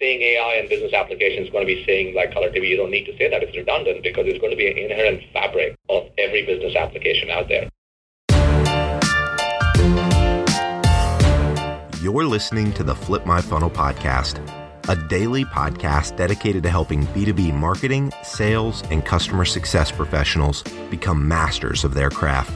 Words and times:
saying 0.00 0.22
AI 0.22 0.54
and 0.54 0.68
business 0.68 0.94
applications 0.94 1.46
is 1.46 1.52
going 1.52 1.66
to 1.66 1.74
be 1.74 1.84
saying 1.84 2.14
like 2.14 2.32
color 2.32 2.50
TV. 2.50 2.68
You 2.68 2.76
don't 2.78 2.90
need 2.90 3.04
to 3.04 3.16
say 3.18 3.28
that. 3.28 3.42
It's 3.42 3.54
redundant 3.54 4.02
because 4.02 4.26
it's 4.26 4.38
going 4.38 4.50
to 4.50 4.56
be 4.56 4.70
an 4.70 4.78
inherent 4.78 5.22
fabric 5.32 5.76
of 5.90 6.08
every 6.16 6.46
business 6.46 6.74
application 6.74 7.28
out 7.28 7.48
there. 7.48 7.68
You're 12.02 12.24
listening 12.24 12.72
to 12.74 12.82
the 12.82 12.94
Flip 12.94 13.26
My 13.26 13.42
Funnel 13.42 13.68
podcast, 13.68 14.40
a 14.88 14.96
daily 15.08 15.44
podcast 15.44 16.16
dedicated 16.16 16.62
to 16.62 16.70
helping 16.70 17.06
B2B 17.08 17.52
marketing, 17.52 18.10
sales, 18.22 18.82
and 18.90 19.04
customer 19.04 19.44
success 19.44 19.92
professionals 19.92 20.62
become 20.90 21.28
masters 21.28 21.84
of 21.84 21.92
their 21.92 22.08
craft. 22.08 22.50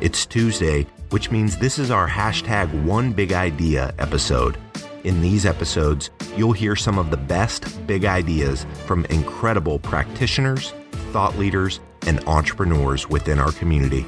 It's 0.00 0.26
Tuesday, 0.26 0.88
which 1.10 1.30
means 1.30 1.56
this 1.58 1.78
is 1.78 1.92
our 1.92 2.08
hashtag 2.08 2.82
one 2.82 3.12
big 3.12 3.32
idea 3.32 3.94
episode. 4.00 4.58
In 5.04 5.20
these 5.20 5.44
episodes, 5.46 6.10
you'll 6.36 6.52
hear 6.52 6.76
some 6.76 6.96
of 6.96 7.10
the 7.10 7.16
best 7.16 7.84
big 7.88 8.04
ideas 8.04 8.66
from 8.86 9.04
incredible 9.06 9.80
practitioners, 9.80 10.72
thought 11.10 11.36
leaders, 11.36 11.80
and 12.06 12.22
entrepreneurs 12.28 13.08
within 13.08 13.40
our 13.40 13.50
community. 13.50 14.06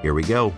Here 0.00 0.14
we 0.14 0.22
go. 0.22 0.54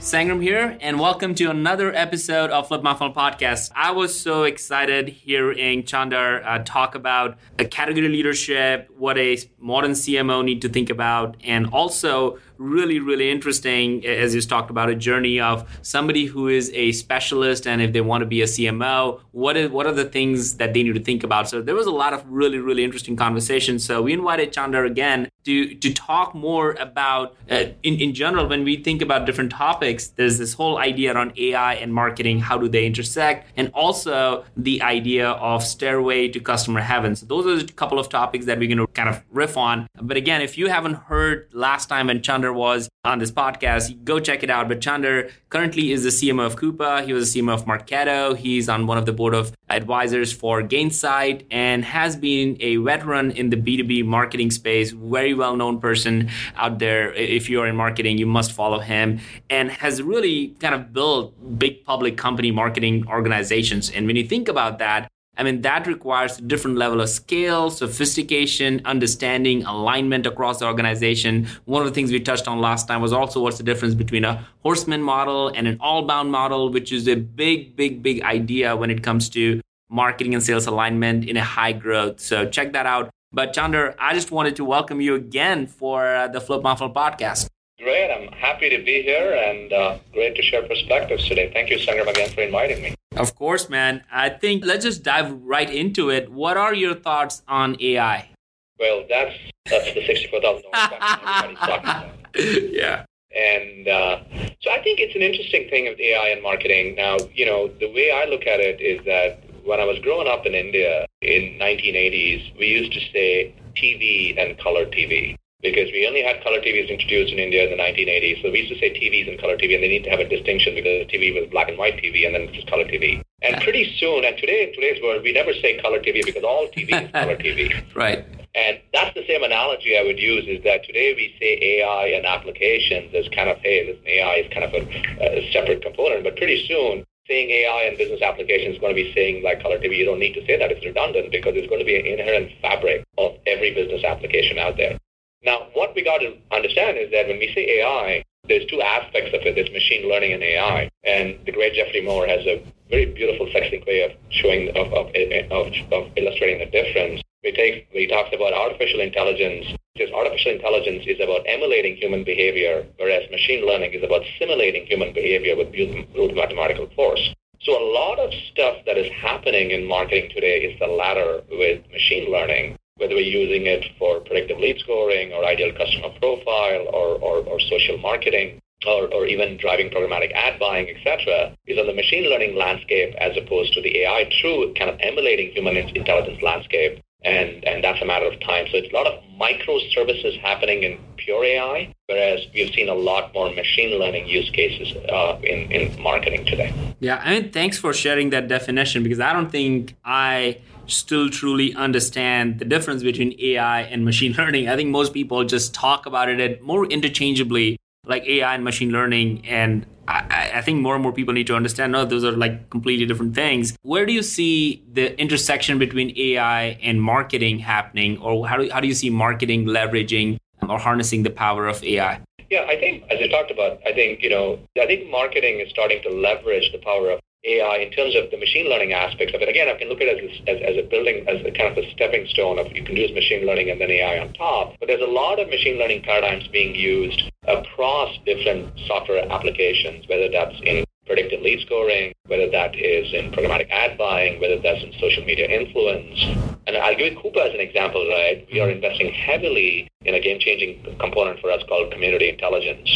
Sangram 0.00 0.40
here, 0.40 0.78
and 0.80 0.98
welcome 0.98 1.34
to 1.34 1.50
another 1.50 1.92
episode 1.92 2.50
of 2.50 2.68
Flip 2.68 2.82
My 2.82 2.94
Funnel 2.94 3.12
podcast. 3.12 3.70
I 3.74 3.90
was 3.90 4.18
so 4.18 4.44
excited 4.44 5.08
hearing 5.08 5.82
Chandar 5.82 6.42
uh, 6.46 6.62
talk 6.64 6.94
about 6.94 7.36
a 7.58 7.66
category 7.66 8.08
leadership, 8.08 8.88
what 8.96 9.18
a 9.18 9.36
modern 9.58 9.90
CMO 9.90 10.42
need 10.42 10.62
to 10.62 10.70
think 10.70 10.88
about, 10.88 11.36
and 11.44 11.66
also 11.66 12.38
really, 12.58 12.98
really 12.98 13.30
interesting, 13.30 14.04
as 14.06 14.34
you 14.34 14.40
talked 14.42 14.70
about, 14.70 14.88
a 14.88 14.94
journey 14.94 15.40
of 15.40 15.68
somebody 15.82 16.26
who 16.26 16.48
is 16.48 16.70
a 16.74 16.92
specialist 16.92 17.66
and 17.66 17.80
if 17.82 17.92
they 17.92 18.00
want 18.00 18.22
to 18.22 18.26
be 18.26 18.42
a 18.42 18.46
CMO, 18.46 19.20
what 19.32 19.56
is 19.56 19.70
what 19.70 19.86
are 19.86 19.92
the 19.92 20.04
things 20.04 20.56
that 20.56 20.74
they 20.74 20.82
need 20.82 20.94
to 20.94 21.00
think 21.00 21.22
about? 21.22 21.48
So 21.48 21.62
there 21.62 21.74
was 21.74 21.86
a 21.86 21.90
lot 21.90 22.12
of 22.12 22.24
really, 22.26 22.58
really 22.58 22.84
interesting 22.84 23.16
conversations. 23.16 23.84
So 23.84 24.02
we 24.02 24.12
invited 24.12 24.52
Chandar 24.52 24.84
again 24.84 25.28
to 25.44 25.74
to 25.74 25.92
talk 25.92 26.34
more 26.34 26.72
about 26.78 27.36
uh, 27.50 27.66
in, 27.82 28.00
in 28.00 28.14
general 28.14 28.46
when 28.48 28.64
we 28.64 28.76
think 28.76 29.00
about 29.00 29.26
different 29.26 29.52
topics, 29.52 30.08
there's 30.08 30.38
this 30.38 30.52
whole 30.54 30.78
idea 30.78 31.14
around 31.14 31.32
AI 31.38 31.74
and 31.74 31.94
marketing, 31.94 32.40
how 32.40 32.58
do 32.58 32.68
they 32.68 32.84
intersect, 32.84 33.48
and 33.56 33.70
also 33.72 34.44
the 34.56 34.82
idea 34.82 35.28
of 35.30 35.62
stairway 35.62 36.28
to 36.28 36.40
customer 36.40 36.80
heaven. 36.80 37.14
So 37.14 37.26
those 37.26 37.46
are 37.46 37.64
a 37.64 37.68
couple 37.68 37.98
of 37.98 38.08
topics 38.08 38.46
that 38.46 38.58
we're 38.58 38.68
going 38.68 38.78
to 38.78 38.86
kind 38.88 39.08
of 39.08 39.22
riff 39.30 39.56
on. 39.56 39.88
But 40.00 40.16
again, 40.16 40.42
if 40.42 40.58
you 40.58 40.68
haven't 40.68 40.94
heard 40.94 41.48
last 41.52 41.86
time 41.88 42.08
when 42.08 42.22
Chandar 42.46 42.52
was 42.52 42.88
on 43.04 43.18
this 43.18 43.30
podcast, 43.30 44.04
go 44.04 44.18
check 44.18 44.42
it 44.42 44.50
out. 44.50 44.68
But 44.68 44.80
Chandar 44.80 45.30
currently 45.50 45.92
is 45.92 46.04
the 46.04 46.10
CMO 46.10 46.46
of 46.46 46.56
Coupa. 46.56 47.04
He 47.04 47.12
was 47.12 47.32
the 47.32 47.40
CMO 47.40 47.54
of 47.54 47.66
Marketo. 47.66 48.36
He's 48.36 48.68
on 48.68 48.86
one 48.86 48.98
of 48.98 49.06
the 49.06 49.12
board 49.12 49.34
of 49.34 49.52
advisors 49.68 50.32
for 50.32 50.62
Gainsight 50.62 51.44
and 51.50 51.84
has 51.84 52.16
been 52.16 52.56
a 52.60 52.76
veteran 52.76 53.32
in 53.32 53.50
the 53.50 53.56
B2B 53.56 54.04
marketing 54.04 54.50
space, 54.50 54.92
very 54.92 55.34
well 55.34 55.56
known 55.56 55.80
person 55.80 56.30
out 56.56 56.78
there. 56.78 57.12
If 57.14 57.50
you're 57.50 57.66
in 57.66 57.76
marketing, 57.76 58.18
you 58.18 58.26
must 58.26 58.52
follow 58.52 58.78
him 58.78 59.20
and 59.50 59.70
has 59.70 60.02
really 60.02 60.48
kind 60.60 60.74
of 60.74 60.92
built 60.92 61.34
big 61.58 61.84
public 61.84 62.16
company 62.16 62.50
marketing 62.50 63.06
organizations. 63.08 63.90
And 63.90 64.06
when 64.06 64.16
you 64.16 64.26
think 64.26 64.48
about 64.48 64.78
that, 64.78 65.08
I 65.38 65.42
mean, 65.42 65.60
that 65.62 65.86
requires 65.86 66.38
a 66.38 66.42
different 66.42 66.78
level 66.78 67.00
of 67.00 67.10
scale, 67.10 67.70
sophistication, 67.70 68.80
understanding, 68.86 69.64
alignment 69.64 70.26
across 70.26 70.60
the 70.60 70.66
organization. 70.66 71.46
One 71.66 71.82
of 71.82 71.88
the 71.88 71.94
things 71.94 72.10
we 72.10 72.20
touched 72.20 72.48
on 72.48 72.60
last 72.60 72.88
time 72.88 73.02
was 73.02 73.12
also 73.12 73.42
what's 73.42 73.58
the 73.58 73.64
difference 73.64 73.94
between 73.94 74.24
a 74.24 74.46
horseman 74.62 75.02
model 75.02 75.48
and 75.48 75.68
an 75.68 75.76
Allbound 75.78 76.30
model, 76.30 76.70
which 76.70 76.90
is 76.90 77.06
a 77.06 77.16
big, 77.16 77.76
big, 77.76 78.02
big 78.02 78.22
idea 78.22 78.74
when 78.76 78.90
it 78.90 79.02
comes 79.02 79.28
to 79.30 79.60
marketing 79.90 80.34
and 80.34 80.42
sales 80.42 80.66
alignment 80.66 81.28
in 81.28 81.36
a 81.36 81.44
high 81.44 81.72
growth. 81.72 82.18
So 82.18 82.48
check 82.48 82.72
that 82.72 82.86
out. 82.86 83.10
But 83.32 83.52
Chandar, 83.52 83.94
I 83.98 84.14
just 84.14 84.30
wanted 84.30 84.56
to 84.56 84.64
welcome 84.64 85.00
you 85.02 85.14
again 85.14 85.66
for 85.66 86.06
uh, 86.06 86.28
the 86.28 86.40
Flip 86.40 86.62
Funnel 86.62 86.94
podcast. 86.94 87.48
Great. 87.78 88.10
I'm 88.10 88.32
happy 88.32 88.70
to 88.70 88.82
be 88.82 89.02
here 89.02 89.34
and 89.34 89.72
uh, 89.72 89.98
great 90.14 90.34
to 90.36 90.42
share 90.42 90.66
perspectives 90.66 91.28
today. 91.28 91.50
Thank 91.52 91.68
you, 91.68 91.76
Sangram, 91.76 92.08
again 92.08 92.30
for 92.30 92.40
inviting 92.40 92.82
me. 92.82 92.95
Of 93.16 93.34
course, 93.34 93.68
man. 93.68 94.02
I 94.12 94.28
think 94.28 94.64
let's 94.64 94.84
just 94.84 95.02
dive 95.02 95.32
right 95.42 95.70
into 95.70 96.10
it. 96.10 96.30
What 96.30 96.56
are 96.56 96.74
your 96.74 96.94
thoughts 96.94 97.42
on 97.48 97.76
AI? 97.80 98.30
Well, 98.78 99.04
that's 99.08 99.34
that's 99.70 99.94
the 99.94 100.06
sixty-four 100.06 100.40
thousand 100.40 100.70
dollars 100.70 100.90
everybody's 100.92 101.58
talking 101.58 101.90
about. 101.90 102.10
Yeah. 102.36 103.06
And 103.34 103.88
uh, 103.88 104.18
so 104.60 104.70
I 104.70 104.82
think 104.82 105.00
it's 105.00 105.14
an 105.14 105.22
interesting 105.22 105.68
thing 105.70 105.86
with 105.88 105.98
AI 105.98 106.28
and 106.28 106.42
marketing. 106.42 106.94
Now, 106.96 107.16
you 107.32 107.46
know, 107.46 107.68
the 107.80 107.90
way 107.90 108.10
I 108.10 108.28
look 108.28 108.46
at 108.46 108.60
it 108.60 108.80
is 108.80 109.04
that 109.06 109.42
when 109.64 109.80
I 109.80 109.84
was 109.84 109.98
growing 110.00 110.28
up 110.28 110.44
in 110.44 110.54
India 110.54 111.06
in 111.22 111.58
1980s, 111.58 112.58
we 112.58 112.66
used 112.66 112.92
to 112.92 113.00
say 113.12 113.54
TV 113.74 114.38
and 114.38 114.58
color 114.58 114.84
TV 114.86 115.36
because 115.66 115.90
we 115.92 116.06
only 116.06 116.22
had 116.22 116.42
color 116.42 116.60
TVs 116.60 116.88
introduced 116.88 117.32
in 117.32 117.38
India 117.38 117.64
in 117.64 117.70
the 117.70 117.80
1980s. 117.82 118.42
So 118.42 118.50
we 118.50 118.60
used 118.62 118.72
to 118.72 118.78
say 118.78 118.94
TVs 118.94 119.28
and 119.28 119.38
color 119.40 119.56
TV, 119.56 119.74
and 119.74 119.82
they 119.82 119.88
need 119.88 120.04
to 120.04 120.10
have 120.10 120.20
a 120.20 120.28
distinction 120.28 120.74
because 120.74 121.06
TV 121.08 121.34
was 121.34 121.48
black 121.50 121.68
and 121.68 121.78
white 121.78 121.96
TV, 121.96 122.26
and 122.26 122.34
then 122.34 122.42
it's 122.42 122.54
just 122.54 122.68
color 122.68 122.84
TV. 122.84 123.22
And 123.42 123.60
pretty 123.62 123.96
soon, 123.98 124.24
and 124.24 124.36
today 124.38 124.68
in 124.68 124.74
today's 124.74 125.02
world, 125.02 125.22
we 125.22 125.32
never 125.32 125.52
say 125.52 125.78
color 125.80 125.98
TV 125.98 126.24
because 126.24 126.44
all 126.44 126.68
TV 126.68 126.92
is 126.92 127.10
color 127.12 127.36
TV. 127.36 127.72
Right. 127.94 128.24
And 128.54 128.80
that's 128.92 129.12
the 129.14 129.26
same 129.28 129.42
analogy 129.42 129.98
I 129.98 130.02
would 130.02 130.18
use 130.18 130.46
is 130.48 130.64
that 130.64 130.84
today 130.84 131.12
we 131.12 131.34
say 131.38 131.60
AI 131.80 132.16
and 132.16 132.24
applications 132.24 133.12
as 133.14 133.28
kind 133.28 133.50
of, 133.50 133.58
hey, 133.58 133.84
listen, 133.84 134.06
AI 134.06 134.46
is 134.46 134.48
kind 134.52 134.64
of 134.64 134.72
a, 134.72 134.80
a 135.20 135.52
separate 135.52 135.82
component, 135.82 136.24
but 136.24 136.36
pretty 136.36 136.64
soon 136.66 137.04
saying 137.28 137.50
AI 137.50 137.82
and 137.90 137.98
business 137.98 138.22
applications 138.22 138.76
is 138.76 138.80
going 138.80 138.94
to 138.94 139.02
be 139.02 139.12
saying 139.12 139.42
like 139.42 139.60
color 139.60 139.76
TV. 139.78 139.98
You 139.98 140.06
don't 140.06 140.20
need 140.20 140.32
to 140.34 140.46
say 140.46 140.56
that. 140.56 140.70
It's 140.70 140.84
redundant 140.86 141.32
because 141.32 141.52
it's 141.56 141.68
going 141.68 141.80
to 141.80 141.84
be 141.84 141.98
an 141.98 142.06
inherent 142.06 142.52
fabric 142.62 143.04
of 143.18 143.36
every 143.46 143.74
business 143.74 144.04
application 144.04 144.58
out 144.58 144.78
there. 144.78 144.96
Now, 145.46 145.68
what 145.74 145.94
we 145.94 146.02
got 146.02 146.18
to 146.18 146.34
understand 146.50 146.98
is 146.98 147.12
that 147.12 147.28
when 147.28 147.38
we 147.38 147.54
say 147.54 147.78
AI, 147.78 148.24
there's 148.48 148.66
two 148.66 148.82
aspects 148.82 149.30
of 149.32 149.46
it. 149.46 149.54
There's 149.54 149.70
machine 149.70 150.08
learning 150.08 150.32
and 150.32 150.42
AI. 150.42 150.90
And 151.04 151.38
the 151.46 151.52
great 151.52 151.74
Geoffrey 151.74 152.02
Moore 152.02 152.26
has 152.26 152.44
a 152.46 152.60
very 152.90 153.06
beautiful, 153.06 153.46
succinct 153.52 153.86
way 153.86 154.02
of 154.02 154.10
showing, 154.30 154.70
of, 154.70 154.92
of, 154.92 155.06
of, 155.14 155.66
of 155.92 156.10
illustrating 156.16 156.58
the 156.58 156.66
difference. 156.66 157.22
He 157.42 157.52
takes, 157.52 157.86
he 157.92 158.08
talks 158.08 158.34
about 158.34 158.54
artificial 158.54 158.98
intelligence. 159.00 159.66
Because 159.94 160.12
artificial 160.12 160.52
intelligence 160.52 161.04
is 161.06 161.20
about 161.20 161.46
emulating 161.46 161.96
human 161.96 162.24
behavior, 162.24 162.84
whereas 162.98 163.30
machine 163.30 163.64
learning 163.64 163.94
is 163.94 164.02
about 164.02 164.22
simulating 164.38 164.84
human 164.86 165.14
behavior 165.14 165.56
with 165.56 165.70
brute 165.70 166.34
mathematical 166.34 166.90
force. 166.96 167.22
So 167.62 167.72
a 167.72 167.86
lot 167.94 168.18
of 168.18 168.34
stuff 168.50 168.78
that 168.84 168.98
is 168.98 169.10
happening 169.12 169.70
in 169.70 169.86
marketing 169.86 170.30
today 170.34 170.58
is 170.66 170.78
the 170.78 170.86
latter 170.86 171.40
with 171.50 171.80
machine 171.90 172.30
learning 172.30 172.76
whether 172.98 173.14
we're 173.14 173.20
using 173.20 173.66
it 173.66 173.84
for 173.98 174.20
predictive 174.20 174.58
lead 174.58 174.78
scoring 174.78 175.32
or 175.32 175.44
ideal 175.44 175.70
customer 175.76 176.08
profile 176.18 176.88
or, 176.92 177.20
or, 177.20 177.44
or 177.44 177.60
social 177.60 177.98
marketing 177.98 178.58
or, 178.86 179.12
or 179.12 179.26
even 179.26 179.56
driving 179.58 179.90
programmatic 179.90 180.32
ad 180.32 180.58
buying, 180.58 180.88
etc., 180.88 181.54
is 181.66 181.78
on 181.78 181.86
the 181.86 181.94
machine 181.94 182.24
learning 182.30 182.56
landscape 182.56 183.14
as 183.18 183.36
opposed 183.36 183.72
to 183.74 183.82
the 183.82 184.02
AI 184.02 184.30
true 184.40 184.72
kind 184.78 184.90
of 184.90 184.98
emulating 185.00 185.50
human 185.52 185.76
intelligence 185.76 186.40
landscape. 186.42 187.02
And, 187.24 187.64
and 187.64 187.82
that's 187.82 188.00
a 188.00 188.04
matter 188.04 188.26
of 188.26 188.38
time. 188.40 188.66
So 188.70 188.76
it's 188.76 188.92
a 188.92 188.94
lot 188.94 189.06
of 189.06 189.20
microservices 189.40 190.38
happening 190.40 190.84
in 190.84 190.98
pure 191.16 191.44
AI, 191.44 191.92
whereas 192.06 192.40
we've 192.54 192.72
seen 192.72 192.88
a 192.88 192.94
lot 192.94 193.34
more 193.34 193.50
machine 193.52 193.98
learning 193.98 194.28
use 194.28 194.48
cases 194.50 194.94
uh, 195.10 195.36
in, 195.42 195.72
in 195.72 196.00
marketing 196.00 196.46
today. 196.46 196.72
Yeah, 197.00 197.20
I 197.24 197.32
mean, 197.32 197.50
thanks 197.50 197.78
for 197.78 197.92
sharing 197.92 198.30
that 198.30 198.46
definition 198.46 199.02
because 199.02 199.18
I 199.18 199.32
don't 199.32 199.50
think 199.50 199.96
I 200.04 200.58
still 200.86 201.30
truly 201.30 201.74
understand 201.74 202.58
the 202.58 202.64
difference 202.64 203.02
between 203.02 203.38
AI 203.40 203.82
and 203.82 204.04
machine 204.04 204.32
learning. 204.38 204.68
I 204.68 204.76
think 204.76 204.90
most 204.90 205.12
people 205.12 205.44
just 205.44 205.74
talk 205.74 206.06
about 206.06 206.28
it 206.28 206.62
more 206.62 206.86
interchangeably, 206.86 207.78
like 208.04 208.24
AI 208.26 208.54
and 208.54 208.64
machine 208.64 208.90
learning. 208.90 209.46
And 209.46 209.86
I, 210.08 210.52
I, 210.54 210.62
think 210.62 210.80
more 210.80 210.94
and 210.94 211.02
more 211.02 211.12
people 211.12 211.34
need 211.34 211.48
to 211.48 211.56
understand, 211.56 211.92
no, 211.92 212.04
those 212.04 212.24
are 212.24 212.32
like 212.32 212.70
completely 212.70 213.06
different 213.06 213.34
things. 213.34 213.76
Where 213.82 214.06
do 214.06 214.12
you 214.12 214.22
see 214.22 214.84
the 214.92 215.18
intersection 215.20 215.78
between 215.78 216.16
AI 216.16 216.78
and 216.82 217.02
marketing 217.02 217.58
happening? 217.58 218.18
Or 218.18 218.46
how 218.46 218.56
do, 218.56 218.70
how 218.70 218.80
do 218.80 218.86
you 218.86 218.94
see 218.94 219.10
marketing 219.10 219.64
leveraging 219.64 220.38
um, 220.62 220.70
or 220.70 220.78
harnessing 220.78 221.24
the 221.24 221.30
power 221.30 221.66
of 221.66 221.82
AI? 221.82 222.20
Yeah, 222.50 222.64
I 222.68 222.76
think, 222.76 223.02
as 223.10 223.18
I 223.20 223.26
talked 223.26 223.50
about, 223.50 223.80
I 223.84 223.92
think, 223.92 224.22
you 224.22 224.30
know, 224.30 224.60
I 224.80 224.86
think 224.86 225.10
marketing 225.10 225.58
is 225.58 225.68
starting 225.70 226.00
to 226.02 226.10
leverage 226.10 226.70
the 226.70 226.78
power 226.78 227.10
of 227.10 227.20
AI 227.44 227.76
in 227.76 227.90
terms 227.92 228.16
of 228.16 228.30
the 228.30 228.38
machine 228.38 228.68
learning 228.68 228.92
aspects 228.92 229.34
of 229.34 229.42
it. 229.42 229.48
Again, 229.48 229.68
I 229.68 229.78
can 229.78 229.88
look 229.88 230.00
at 230.00 230.08
it 230.08 230.18
as, 230.24 230.40
as, 230.48 230.58
as, 230.62 230.76
a 230.78 230.88
building, 230.88 231.28
as 231.28 231.44
a 231.44 231.52
kind 231.52 231.70
of 231.70 231.78
a 231.78 231.90
stepping 231.92 232.26
stone 232.26 232.58
of 232.58 232.72
you 232.72 232.82
can 232.82 232.96
use 232.96 233.12
machine 233.12 233.46
learning 233.46 233.70
and 233.70 233.80
then 233.80 233.90
AI 233.90 234.18
on 234.18 234.32
top. 234.32 234.74
But 234.80 234.88
there's 234.88 235.02
a 235.02 235.10
lot 235.10 235.38
of 235.38 235.48
machine 235.48 235.78
learning 235.78 236.02
paradigms 236.02 236.48
being 236.48 236.74
used 236.74 237.30
across 237.46 238.16
different 238.24 238.72
software 238.86 239.30
applications, 239.30 240.08
whether 240.08 240.28
that's 240.30 240.56
in 240.64 240.85
predictive 241.06 241.40
lead 241.40 241.60
scoring, 241.64 242.12
whether 242.26 242.50
that 242.50 242.74
is 242.74 243.12
in 243.12 243.30
programmatic 243.32 243.70
ad 243.70 243.96
buying, 243.96 244.40
whether 244.40 244.58
that's 244.58 244.82
in 244.82 244.92
social 245.00 245.24
media 245.24 245.46
influence, 245.48 246.18
And 246.66 246.76
I'll 246.76 246.96
give 246.96 247.12
you 247.12 247.18
Coupa 247.20 247.46
as 247.46 247.54
an 247.54 247.60
example, 247.60 248.04
right? 248.08 248.44
We 248.52 248.58
are 248.58 248.68
investing 248.68 249.12
heavily 249.12 249.88
in 250.04 250.14
a 250.14 250.20
game-changing 250.20 250.98
component 250.98 251.38
for 251.38 251.50
us 251.50 251.62
called 251.68 251.92
community 251.92 252.28
intelligence, 252.28 252.90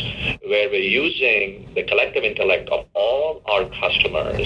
where 0.45 0.69
we're 0.69 0.83
using 0.83 1.71
the 1.75 1.85
collective 1.85 2.25
intellect 2.25 2.69
of 2.71 2.87
all 2.95 3.43
our 3.47 3.71
customers 3.79 4.43